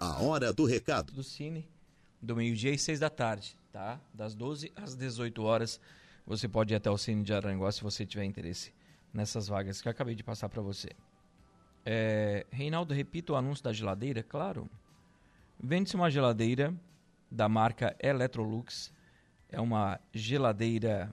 [0.01, 1.13] A Hora do Recado.
[1.13, 1.65] Do Cine,
[2.23, 3.99] do meio-dia e seis da tarde, tá?
[4.13, 5.79] Das 12 às 18 horas
[6.25, 8.73] você pode ir até o Cine de Aranguá se você tiver interesse
[9.13, 10.89] nessas vagas que eu acabei de passar para você.
[11.85, 14.23] É, Reinaldo, repita o anúncio da geladeira?
[14.23, 14.69] Claro.
[15.61, 16.73] Vende-se uma geladeira
[17.29, 18.91] da marca Electrolux.
[19.49, 21.11] É uma geladeira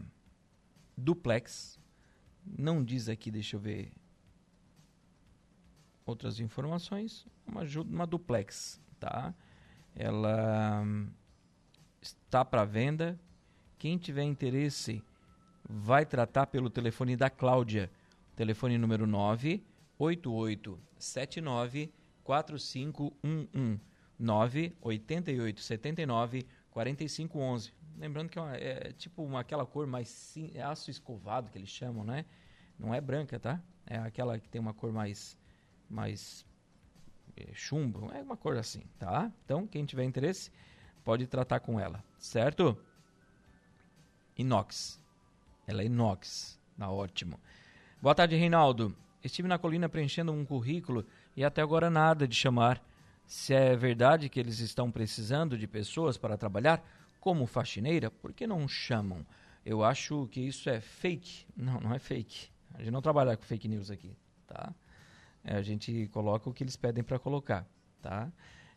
[0.96, 1.79] duplex.
[2.46, 3.92] Não diz aqui, deixa eu ver
[6.07, 7.27] outras informações.
[7.44, 9.35] Uma, uma duplex, tá?
[10.03, 10.83] Ela
[12.01, 13.21] está para venda
[13.79, 15.05] quem tiver interesse,
[15.69, 17.91] vai tratar pelo telefone da Cláudia.
[18.35, 21.93] Telefone número 98879
[22.25, 23.79] 4511
[24.19, 27.75] 98879 4511.
[27.99, 31.59] Lembrando que é, uma, é tipo uma, aquela cor mais sim, é aço escovado que
[31.59, 32.25] eles chamam, né?
[32.79, 33.63] Não é branca, tá?
[33.87, 35.37] É aquela que tem uma cor mais
[35.89, 36.47] mais
[37.53, 39.31] chumbo, é uma cor assim, tá?
[39.45, 40.51] Então, quem tiver interesse,
[41.05, 42.77] pode tratar com ela, certo?
[44.40, 45.01] inox.
[45.66, 46.59] Ela é inox.
[46.79, 47.38] Tá ótimo.
[48.01, 48.97] Boa tarde, Reinaldo.
[49.23, 51.05] estive na colina preenchendo um currículo
[51.37, 52.83] e até agora nada de chamar.
[53.27, 56.83] Se é verdade que eles estão precisando de pessoas para trabalhar
[57.21, 59.25] como faxineira, por que não chamam?
[59.64, 61.47] Eu acho que isso é fake.
[61.55, 62.49] Não, não é fake.
[62.75, 64.16] A gente não trabalha com fake news aqui,
[64.47, 64.75] tá?
[65.44, 67.66] É, a gente coloca o que eles pedem para colocar,
[68.00, 68.31] tá?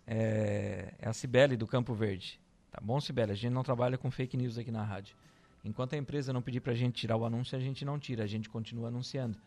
[0.06, 2.40] É, é, a Cibele do Campo Verde.
[2.72, 3.32] Tá bom, Cibele?
[3.32, 5.16] A gente não trabalha com fake news aqui na rádio.
[5.64, 8.24] Enquanto a empresa não pedir para a gente tirar o anúncio, a gente não tira,
[8.24, 9.38] a gente continua anunciando,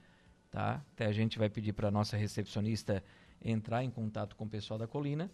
[0.51, 0.83] tá?
[0.95, 3.03] Até a gente vai pedir para nossa recepcionista
[3.45, 5.31] entrar em contato com o pessoal da Colina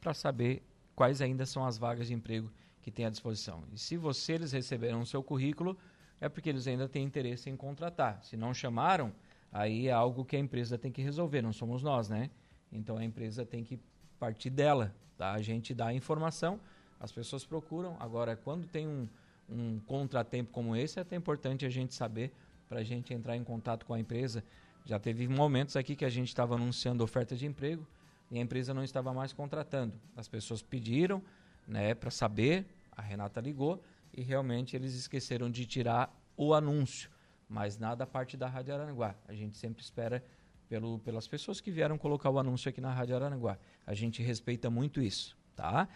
[0.00, 0.62] para saber
[0.94, 3.64] quais ainda são as vagas de emprego que tem à disposição.
[3.72, 5.76] E se você eles receberam o seu currículo,
[6.20, 8.22] é porque eles ainda têm interesse em contratar.
[8.22, 9.12] Se não chamaram,
[9.54, 12.28] aí é algo que a empresa tem que resolver, não somos nós, né?
[12.72, 13.78] Então a empresa tem que
[14.18, 15.32] partir dela, tá?
[15.32, 16.58] A gente dá a informação,
[16.98, 17.96] as pessoas procuram.
[18.00, 19.08] Agora, quando tem um,
[19.48, 22.32] um contratempo como esse, é até importante a gente saber
[22.68, 24.42] para a gente entrar em contato com a empresa.
[24.84, 27.86] Já teve momentos aqui que a gente estava anunciando oferta de emprego
[28.30, 29.94] e a empresa não estava mais contratando.
[30.16, 31.22] As pessoas pediram,
[31.66, 32.66] né, para saber.
[32.90, 33.80] A Renata ligou
[34.12, 37.10] e realmente eles esqueceram de tirar o anúncio,
[37.48, 39.14] mas nada a parte da Rádio Aranguá.
[39.26, 40.24] A gente sempre espera
[40.68, 43.58] pelo, pelas pessoas que vieram colocar o anúncio aqui na Rádio Aranguá.
[43.86, 45.88] A gente respeita muito isso, tá?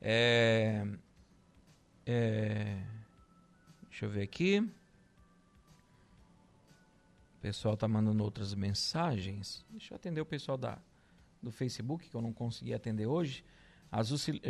[0.00, 0.86] É,
[2.04, 2.82] é,
[3.84, 4.60] deixa eu ver aqui.
[7.36, 9.64] O pessoal tá mandando outras mensagens.
[9.70, 10.78] Deixa eu atender o pessoal da,
[11.42, 13.44] do Facebook, que eu não consegui atender hoje.
[13.90, 14.02] A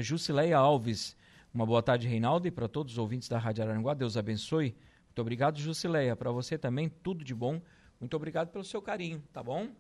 [0.03, 1.17] Jusileia Alves,
[1.53, 4.75] uma boa tarde, Reinaldo, e para todos os ouvintes da Rádio Aranguá, Deus abençoe.
[5.17, 6.15] Muito obrigado, Jusileia.
[6.15, 7.59] Para você também, tudo de bom.
[7.99, 9.71] Muito obrigado pelo seu carinho, tá bom?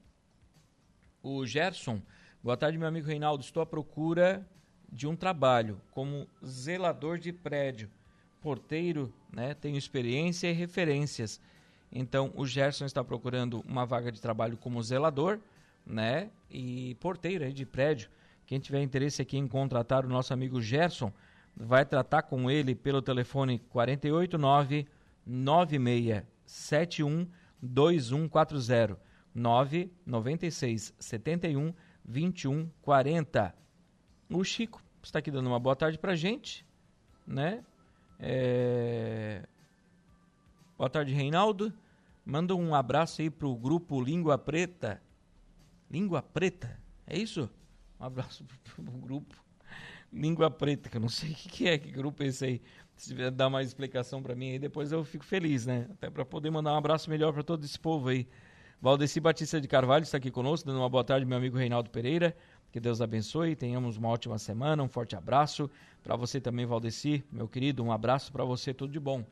[1.23, 2.01] O Gerson,
[2.43, 3.45] boa tarde, meu amigo Reinaldo.
[3.45, 4.49] Estou à procura
[4.91, 7.91] de um trabalho como zelador de prédio,
[8.41, 9.53] porteiro, né?
[9.53, 11.39] Tenho experiência e referências.
[11.93, 15.39] Então, o Gerson está procurando uma vaga de trabalho como zelador,
[15.85, 16.31] né?
[16.51, 18.09] E porteiro aí de prédio.
[18.47, 21.13] Quem tiver interesse aqui em contratar o nosso amigo Gerson,
[21.55, 24.96] vai tratar com ele pelo telefone 489
[25.27, 27.29] 9671
[27.61, 33.55] 2140 996 71 21 40.
[34.31, 36.65] O Chico está aqui dando uma boa tarde pra gente,
[37.27, 37.63] né?
[38.19, 39.47] É...
[40.79, 41.73] Boa tarde, Reinaldo.
[42.25, 45.03] Manda um abraço aí pro grupo Língua Preta.
[45.91, 47.51] Língua Preta, é isso?
[48.01, 49.37] Um abraço pro grupo
[50.13, 52.63] Língua Preta, que eu não sei o que é, que grupo é esse aí.
[52.97, 55.87] Se tiver dar mais explicação para mim aí, depois eu fico feliz, né?
[55.91, 58.27] Até para poder mandar um abraço melhor para todo esse povo aí.
[58.81, 62.35] Valdeci Batista de Carvalho está aqui conosco, dando uma boa tarde, meu amigo Reinaldo Pereira.
[62.73, 65.71] Que Deus abençoe, tenhamos uma ótima semana, um forte abraço.
[66.03, 69.25] Para você também, Valdeci, meu querido, um abraço para você, tudo de bom.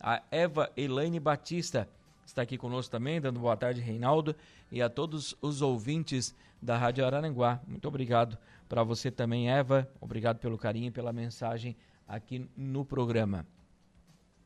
[0.00, 1.88] A Eva Elaine Batista
[2.26, 4.34] está aqui conosco também, dando boa tarde, Reinaldo,
[4.70, 7.60] e a todos os ouvintes da Rádio Araranguá.
[7.66, 8.36] Muito obrigado
[8.68, 9.88] para você também, Eva.
[10.00, 13.46] Obrigado pelo carinho e pela mensagem aqui no programa.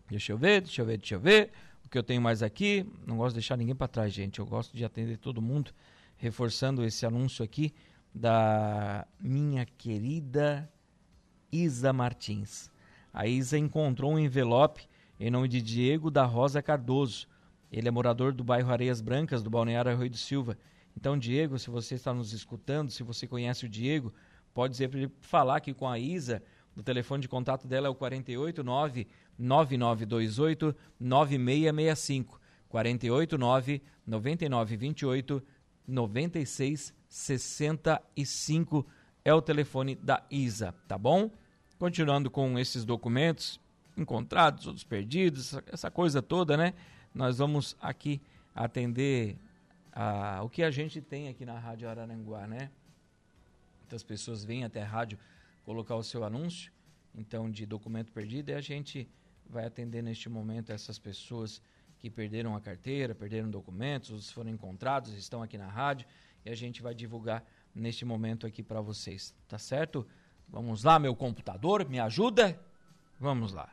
[0.08, 1.50] Deixa eu ver, deixa eu ver, deixa eu ver.
[1.84, 4.38] O que eu tenho mais aqui, não gosto de deixar ninguém para trás, gente.
[4.38, 5.72] Eu gosto de atender todo mundo,
[6.16, 7.72] reforçando esse anúncio aqui
[8.14, 10.70] da minha querida
[11.50, 12.70] Isa Martins.
[13.12, 14.88] A Isa encontrou um envelope
[15.18, 17.26] em nome de Diego da Rosa Cardoso.
[17.70, 20.58] Ele é morador do bairro Areias Brancas, do Balneário Arroio do Silva.
[20.96, 24.12] Então, Diego, se você está nos escutando, se você conhece o Diego,
[24.54, 26.42] pode dizer para ele falar aqui com a Isa.
[26.76, 29.06] O telefone de contato dela é o 489
[29.38, 32.38] 9928 9665.
[32.68, 35.42] 489 9928
[35.88, 38.86] 9665
[39.24, 41.30] é o telefone da Isa, tá bom?
[41.78, 43.58] Continuando com esses documentos
[43.96, 46.74] encontrados, outros perdidos, essa coisa toda, né?
[47.14, 48.20] Nós vamos aqui
[48.54, 49.38] atender
[49.92, 52.70] a, o que a gente tem aqui na Rádio Araranguá, né?
[53.80, 55.18] Muitas pessoas vêm até a rádio
[55.66, 56.72] colocar o seu anúncio,
[57.12, 59.10] então, de documento perdido, e a gente
[59.50, 61.60] vai atender neste momento essas pessoas
[61.98, 66.06] que perderam a carteira, perderam documentos, os foram encontrados, estão aqui na rádio,
[66.44, 67.44] e a gente vai divulgar
[67.74, 70.06] neste momento aqui para vocês, tá certo?
[70.48, 72.56] Vamos lá, meu computador, me ajuda?
[73.18, 73.68] Vamos lá.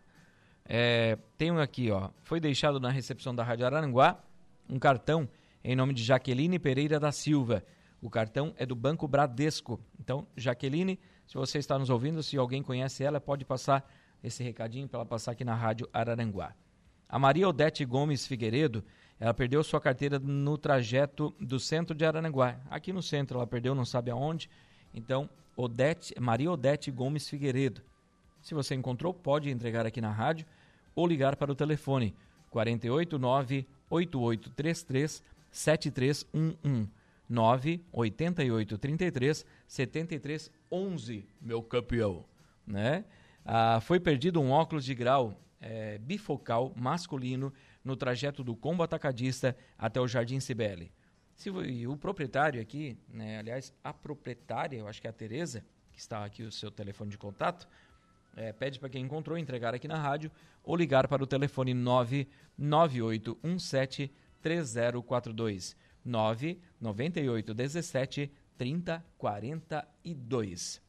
[0.66, 4.24] É, tenho aqui, ó, foi deixado na recepção da Rádio Aranguá
[4.68, 5.30] um cartão
[5.64, 7.64] em nome de Jaqueline Pereira da Silva.
[8.02, 9.80] O cartão é do Banco Bradesco.
[10.00, 13.90] Então, Jaqueline, se você está nos ouvindo, se alguém conhece ela, pode passar
[14.24, 16.54] esse recadinho para ela passar aqui na Rádio Araranguá.
[17.08, 18.84] A Maria Odete Gomes Figueiredo,
[19.20, 22.60] ela perdeu sua carteira no trajeto do centro de Araranguá.
[22.70, 24.50] Aqui no centro, ela perdeu, não sabe aonde.
[24.94, 27.82] Então, Odete, Maria Odete Gomes Figueiredo.
[28.42, 30.46] Se você encontrou, pode entregar aqui na rádio
[30.96, 32.16] ou ligar para o telefone
[32.50, 36.90] 489 8833 7311.
[37.30, 40.52] 98833 7311,
[41.40, 42.26] meu campeão,
[42.66, 43.06] né?
[43.46, 47.54] Ah, foi perdido um óculos de grau é, bifocal masculino
[47.84, 50.92] no trajeto do Combo Atacadista até o Jardim Cibele.
[51.36, 55.66] Se, e o proprietário aqui, né, aliás, a proprietária, eu acho que é a Tereza,
[55.92, 57.68] que está aqui o seu telefone de contato,
[58.36, 60.32] é, pede para quem encontrou entregar aqui na rádio
[60.64, 64.12] ou ligar para o telefone 99817
[64.42, 70.82] 3042 99817 3042.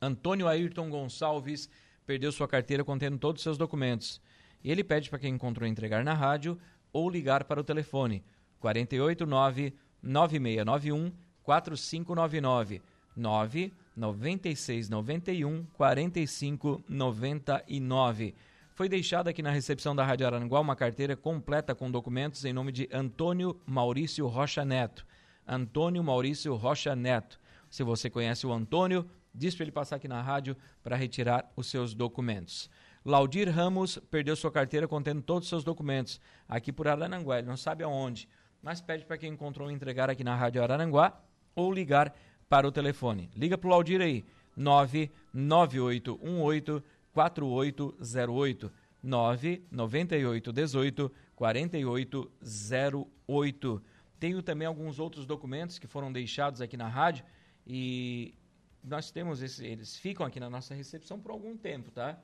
[0.00, 1.68] Antônio Ayrton Gonçalves
[2.06, 4.20] perdeu sua carteira contendo todos os seus documentos.
[4.64, 6.56] Ele pede para quem encontrou entregar na rádio
[6.92, 8.24] ou ligar para o telefone
[8.60, 12.82] 489 9691 4599
[13.16, 18.34] 9 9691 4599.
[18.74, 22.70] Foi deixada aqui na recepção da Rádio Aranguá uma carteira completa com documentos em nome
[22.70, 25.06] de Antônio Maurício Rocha Neto.
[25.46, 27.38] Antônio Maurício Rocha Neto.
[27.70, 31.66] Se você conhece o Antônio, diz para ele passar aqui na rádio para retirar os
[31.68, 32.70] seus documentos.
[33.04, 37.38] Laudir Ramos perdeu sua carteira contendo todos os seus documentos aqui por Arananguá.
[37.38, 38.28] Ele não sabe aonde,
[38.60, 41.16] mas pede para quem encontrou entregar aqui na Rádio Arananguá
[41.54, 42.12] ou ligar
[42.48, 43.30] para o telefone.
[43.36, 44.24] Liga para o Laudir aí,
[44.56, 46.82] 99818
[47.12, 48.72] 4808
[49.02, 53.82] 99818 4808.
[54.18, 57.24] Tenho também alguns outros documentos que foram deixados aqui na rádio
[57.66, 58.34] e
[58.82, 62.18] nós temos esse, eles ficam aqui na nossa recepção por algum tempo, tá?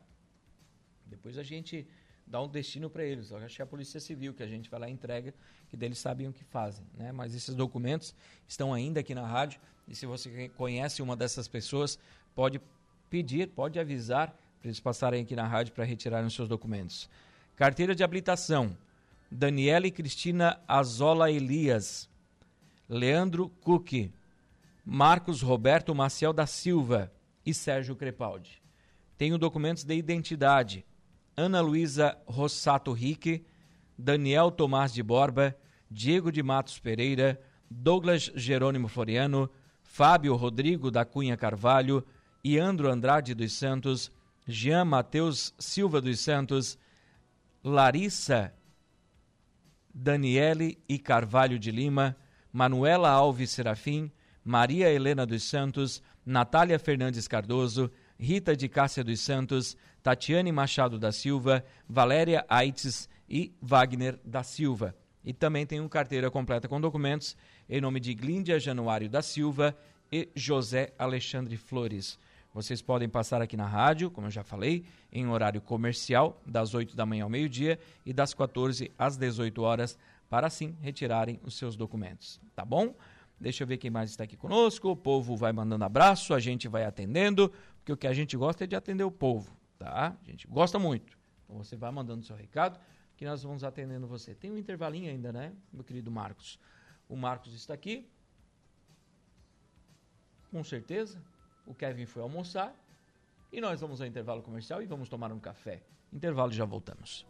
[1.05, 1.87] Depois a gente
[2.27, 3.31] dá um destino para eles.
[3.31, 5.35] Eu acho que é a Polícia Civil que a gente vai lá e entrega,
[5.69, 7.13] que deles sabem o que fazem, né?
[7.13, 8.15] Mas esses documentos
[8.47, 11.99] estão ainda aqui na rádio e se você conhece uma dessas pessoas,
[12.35, 12.61] pode
[13.11, 14.29] pedir, pode avisar
[14.61, 17.11] para eles passarem aqui na rádio para retirarem os seus documentos.
[17.57, 18.77] Carteira de habilitação.
[19.35, 22.07] Daniela e Cristina Azola Elias.
[22.87, 24.13] Leandro Cuque.
[24.85, 27.11] Marcos Roberto Maciel da Silva
[27.47, 28.63] e Sérgio Crepaldi.
[29.17, 30.85] Tenho documentos de identidade.
[31.35, 33.47] Ana Luísa Rossato Rique,
[33.97, 35.57] Daniel Tomás de Borba,
[35.91, 39.49] Diego de Matos Pereira, Douglas Jerônimo Floriano,
[39.83, 42.05] Fábio Rodrigo da Cunha Carvalho,
[42.45, 44.13] Iandro Andrade dos Santos,
[44.47, 46.77] Jean Mateus Silva dos Santos,
[47.65, 48.53] Larissa
[49.95, 52.17] Daniele e Carvalho de Lima,
[52.53, 54.11] Manuela Alves Serafim,
[54.45, 61.13] Maria Helena dos Santos, Natália Fernandes Cardoso, Rita de Cássia dos Santos, Tatiane Machado da
[61.13, 64.95] Silva, Valéria Aites e Wagner da Silva.
[65.25, 67.37] E também tem uma carteira completa com documentos
[67.69, 69.77] em nome de Glíndia Januário da Silva
[70.11, 72.19] e José Alexandre Flores.
[72.53, 76.95] Vocês podem passar aqui na rádio, como eu já falei, em horário comercial, das 8
[76.95, 79.99] da manhã ao meio-dia e das 14 às 18 horas,
[80.29, 82.39] para assim retirarem os seus documentos.
[82.55, 82.95] Tá bom?
[83.41, 84.91] Deixa eu ver quem mais está aqui conosco.
[84.91, 88.65] O povo vai mandando abraço, a gente vai atendendo, porque o que a gente gosta
[88.65, 90.17] é de atender o povo, tá?
[90.21, 91.19] A gente gosta muito.
[91.45, 92.79] Então você vai mandando seu recado,
[93.17, 94.35] que nós vamos atendendo você.
[94.35, 96.59] Tem um intervalinho ainda, né, meu querido Marcos?
[97.09, 98.07] O Marcos está aqui.
[100.51, 101.32] Com certeza.
[101.67, 102.75] O Kevin foi almoçar.
[103.53, 105.83] E nós vamos ao intervalo comercial e vamos tomar um café.
[106.13, 107.27] Intervalo e já voltamos.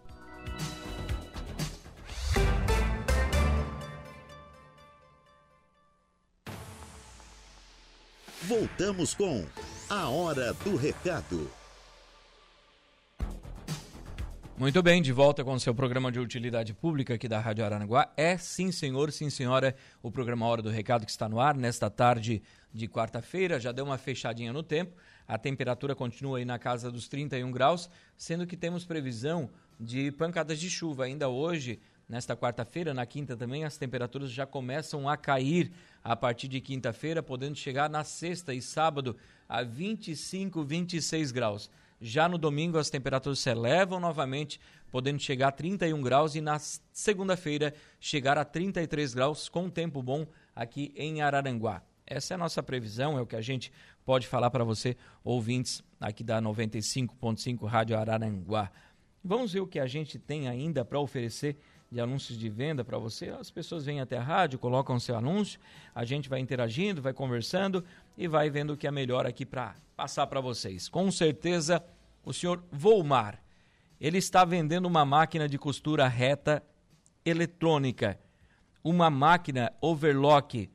[8.42, 9.46] Voltamos com
[9.88, 11.61] A Hora do Recado.
[14.62, 18.12] Muito bem, de volta com o seu programa de utilidade pública aqui da Rádio Aranaguá.
[18.16, 21.90] É sim, senhor, sim, senhora, o programa Hora do Recado que está no ar nesta
[21.90, 22.40] tarde
[22.72, 23.58] de quarta-feira.
[23.58, 24.94] Já deu uma fechadinha no tempo.
[25.26, 29.50] A temperatura continua aí na casa dos 31 graus, sendo que temos previsão
[29.80, 31.80] de pancadas de chuva ainda hoje.
[32.08, 35.72] Nesta quarta-feira, na quinta também, as temperaturas já começam a cair
[36.04, 39.16] a partir de quinta-feira, podendo chegar na sexta e sábado
[39.48, 41.68] a 25, 26 graus.
[42.04, 44.58] Já no domingo as temperaturas se elevam novamente,
[44.90, 50.26] podendo chegar a 31 graus e na segunda-feira chegar a 33 graus com tempo bom
[50.52, 51.80] aqui em Araranguá.
[52.04, 53.72] Essa é a nossa previsão, é o que a gente
[54.04, 58.72] pode falar para você, ouvintes aqui da 95.5 Rádio Araranguá.
[59.22, 61.56] Vamos ver o que a gente tem ainda para oferecer
[61.92, 63.28] de anúncios de venda para você.
[63.28, 65.60] As pessoas vêm até a rádio, colocam seu anúncio,
[65.94, 67.84] a gente vai interagindo, vai conversando
[68.16, 70.88] e vai vendo o que é melhor aqui para passar para vocês.
[70.88, 71.84] Com certeza,
[72.24, 73.42] o senhor Volmar,
[74.00, 76.62] ele está vendendo uma máquina de costura reta
[77.26, 78.18] eletrônica,
[78.82, 80.70] uma máquina overlock,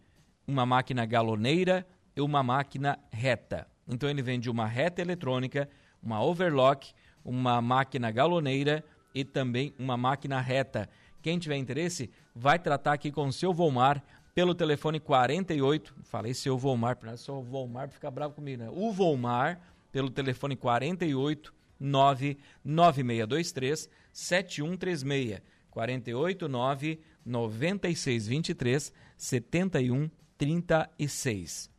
[0.47, 3.67] uma máquina galoneira e uma máquina reta.
[3.87, 5.67] Então ele vende uma reta eletrônica,
[6.01, 6.93] uma overlock,
[7.25, 8.83] uma máquina galoneira
[9.15, 10.87] e também uma máquina reta
[11.21, 14.03] Quem tiver interesse, vai tratar aqui com o seu Volmar
[14.33, 15.95] pelo telefone 48.
[16.03, 18.69] Falei seu Volmar, para o seu Volmar ficar bravo comigo, né?
[18.71, 19.59] O Volmar
[19.91, 25.41] pelo telefone 48 99623 7136.
[25.71, 31.71] 48 9 9623 7136.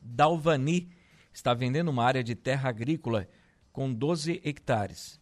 [0.00, 0.88] Dalvani
[1.32, 3.26] está vendendo uma área de terra agrícola
[3.72, 5.17] com 12 hectares.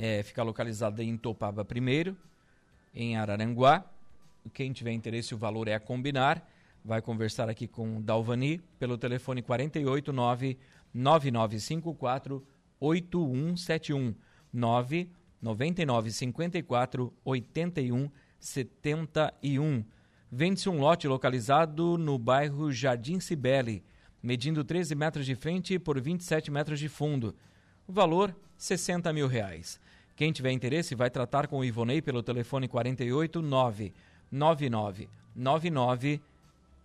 [0.00, 2.14] É, fica localizada em Topaba I,
[2.94, 3.84] em Araranguá.
[4.54, 6.48] Quem tiver interesse, o valor é a combinar.
[6.84, 10.56] Vai conversar aqui com Dalvani pelo telefone 489
[10.94, 12.46] 9954
[12.78, 14.14] 8171
[14.52, 15.10] 9
[15.42, 19.84] 99 54 81 71.
[20.30, 23.82] Vende-se um lote localizado no bairro Jardim Cibele,
[24.22, 27.34] medindo 13 metros de frente por 27 metros de fundo.
[27.90, 29.80] Valor, 60 mil reais.
[30.14, 33.94] Quem tiver interesse vai tratar com o Ivonei pelo telefone 48 9
[34.30, 36.20] 99 99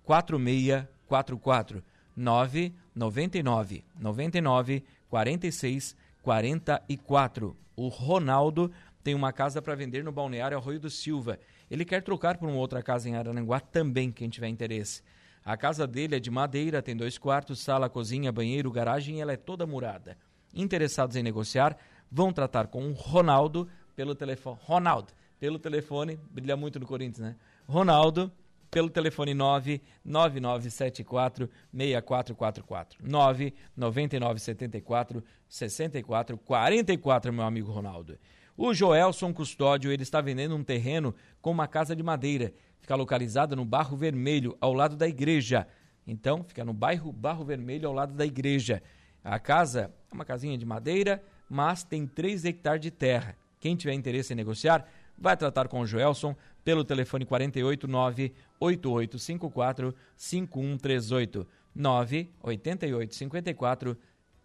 [0.06, 1.84] 4644
[2.16, 7.58] 9 99 99 46 44.
[7.76, 8.72] O Ronaldo
[9.04, 11.38] tem uma casa para vender no balneário Arroio do Silva.
[11.70, 15.04] Ele quer trocar por uma outra casa em Arananguá também, quem tiver interesse.
[15.44, 19.34] A casa dele é de madeira, tem dois quartos, sala, cozinha, banheiro, garagem e ela
[19.34, 20.18] é toda murada.
[20.54, 21.76] Interessados em negociar,
[22.12, 24.60] vão tratar com o Ronaldo pelo telefone.
[24.62, 27.36] Ronaldo, pelo telefone, brilha muito no Corinthians, né?
[27.68, 28.32] Ronaldo,
[28.70, 33.00] pelo telefone 99974 6444.
[33.08, 38.18] 99974 6444, meu amigo Ronaldo.
[38.58, 42.54] O Joelson Custódio, ele está vendendo um terreno com uma casa de madeira.
[42.80, 45.68] Fica localizada no Barro Vermelho, ao lado da igreja.
[46.06, 48.84] Então, fica no bairro Barro Vermelho, ao lado da igreja.
[49.24, 53.36] A casa é uma casinha de madeira, mas tem 3 hectares de terra.
[53.60, 61.48] Quem tiver interesse em negociar, vai tratar com o Joelson pelo telefone 489 8854 5138
[61.76, 63.98] 98854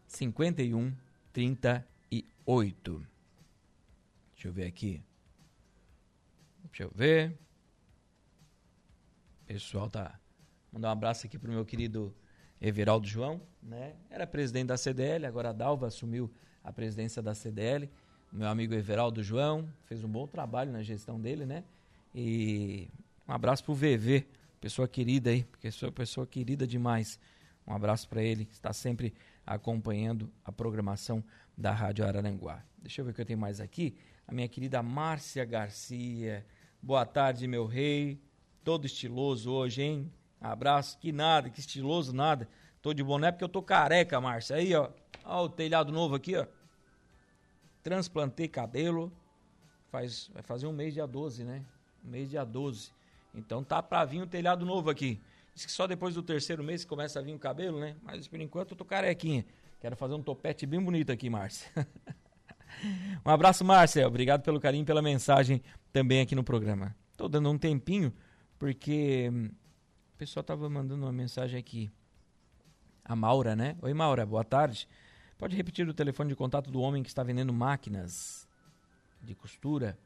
[0.07, 3.07] 5138.
[4.35, 5.03] Deixa eu ver aqui.
[6.65, 7.37] Deixa eu ver.
[9.47, 10.21] Pessoal tá
[10.71, 12.15] mandar um abraço aqui pro meu querido
[12.61, 13.95] Everaldo João, né?
[14.11, 16.31] Era presidente da CDL, agora a Dalva assumiu
[16.63, 17.89] a presidência da CDL.
[18.33, 21.65] Meu amigo Everaldo João fez um bom trabalho na gestão dele, né?
[22.15, 22.89] E
[23.29, 24.27] um abraço pro VV,
[24.61, 27.19] pessoa querida aí, porque sou pessoa querida demais.
[27.67, 29.15] Um abraço para ele, que está sempre
[29.47, 31.23] acompanhando a programação
[31.57, 32.63] da Rádio Araranguá.
[32.79, 33.97] Deixa eu ver o que eu tenho mais aqui.
[34.27, 36.45] A minha querida Márcia Garcia.
[36.83, 38.21] Boa tarde, meu rei.
[38.63, 40.13] Todo estiloso hoje, hein?
[40.41, 40.99] Abraço.
[40.99, 42.49] Que nada, que estiloso nada.
[42.81, 44.57] Tô de boné porque eu tô careca, Márcia.
[44.57, 44.91] Aí, ó.
[45.25, 46.47] Ó o telhado novo aqui, ó.
[47.83, 49.13] Transplantei cabelo.
[49.91, 51.65] Faz, vai fazer um mês, dia 12, né?
[52.03, 52.91] mês dia 12.
[53.35, 55.21] Então tá pra vir um telhado novo aqui.
[55.55, 57.97] Diz que só depois do terceiro mês começa a vir o cabelo, né?
[58.03, 59.45] Mas por enquanto eu tô carequinha.
[59.81, 61.69] Quero fazer um topete bem bonito aqui, Márcia.
[63.25, 64.07] um abraço, Márcia.
[64.07, 65.63] Obrigado pelo carinho pela mensagem
[65.93, 66.97] também aqui no programa.
[67.17, 68.13] Tô dando um tempinho
[68.59, 69.51] porque hum,
[70.19, 71.89] o pessoal tava mandando uma mensagem aqui.
[73.05, 73.77] A Maura, né?
[73.81, 74.89] Oi, Maura, boa tarde.
[75.39, 78.49] Pode repetir o telefone de contato do homem que está vendendo máquinas
[79.23, 79.97] de costura?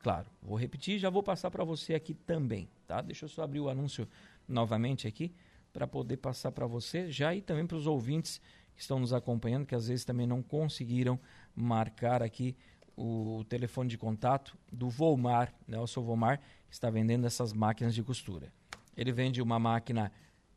[0.00, 3.00] Claro, vou repetir e já vou passar para você aqui também, tá?
[3.00, 4.08] Deixa eu só abrir o anúncio
[4.48, 5.32] novamente aqui
[5.72, 8.40] para poder passar para você já e também para os ouvintes
[8.74, 11.16] que estão nos acompanhando, que às vezes também não conseguiram
[11.54, 12.56] marcar aqui
[12.96, 15.78] o telefone de contato do Volmar, né?
[15.78, 18.52] O seu Volmar está vendendo essas máquinas de costura.
[18.96, 20.10] Ele vende uma máquina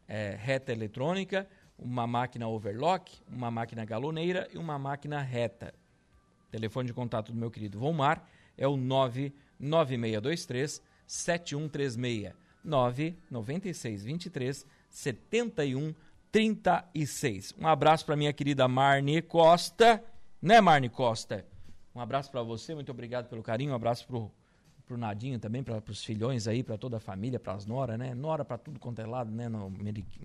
[0.08, 1.46] é, reta eletrônica,
[1.78, 5.74] uma máquina overlock, uma máquina galoneira e uma máquina reta.
[6.50, 8.28] Telefone de contato do meu querido Volmar
[8.58, 12.34] é o 99623 7136.
[12.64, 17.54] 99623 7136.
[17.60, 20.04] Um abraço para minha querida Marne Costa,
[20.42, 21.46] né, Marne Costa?
[21.94, 23.72] Um abraço para você, muito obrigado pelo carinho.
[23.72, 24.30] Um abraço pro
[24.88, 28.16] pro Nadinho também, para os filhões aí, para toda a família, para as nora, né?
[28.16, 29.72] Nora para tudo quanto é lado, né, no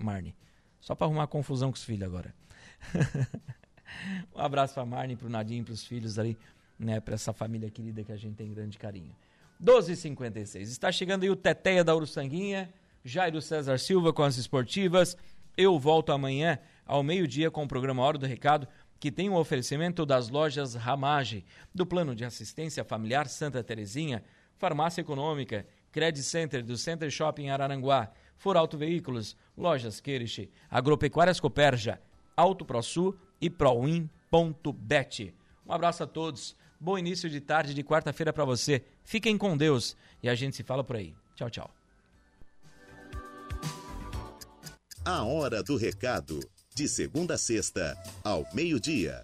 [0.00, 0.34] Marne.
[0.80, 2.34] Só para arrumar confusão com os filhos agora.
[4.34, 6.38] um abraço para Marne, para o Nadinho, para os filhos ali
[6.78, 9.14] né, para essa família querida que a gente tem grande carinho.
[9.62, 10.62] 12h56.
[10.62, 12.72] Está chegando aí o Teteia da Uruçanguinha,
[13.04, 15.16] Jairo César Silva com as esportivas.
[15.56, 18.66] Eu volto amanhã ao meio-dia com o programa Hora do Recado,
[18.98, 21.44] que tem um oferecimento das lojas Ramage,
[21.74, 24.22] do Plano de Assistência Familiar Santa Terezinha,
[24.62, 32.00] Farmácia Econômica, Credit Center do Center Shopping Araranguá, For Auto Veículos, Lojas Queriche, Agropecuárias Coperja,
[32.36, 35.34] Auto ProSul e Proin.bet.
[35.66, 38.84] Um abraço a todos Bom início de tarde de quarta-feira para você.
[39.04, 41.12] Fiquem com Deus e a gente se fala por aí.
[41.36, 41.70] Tchau, tchau.
[45.04, 46.38] A hora do recado,
[46.72, 49.22] de segunda a sexta, ao meio-dia.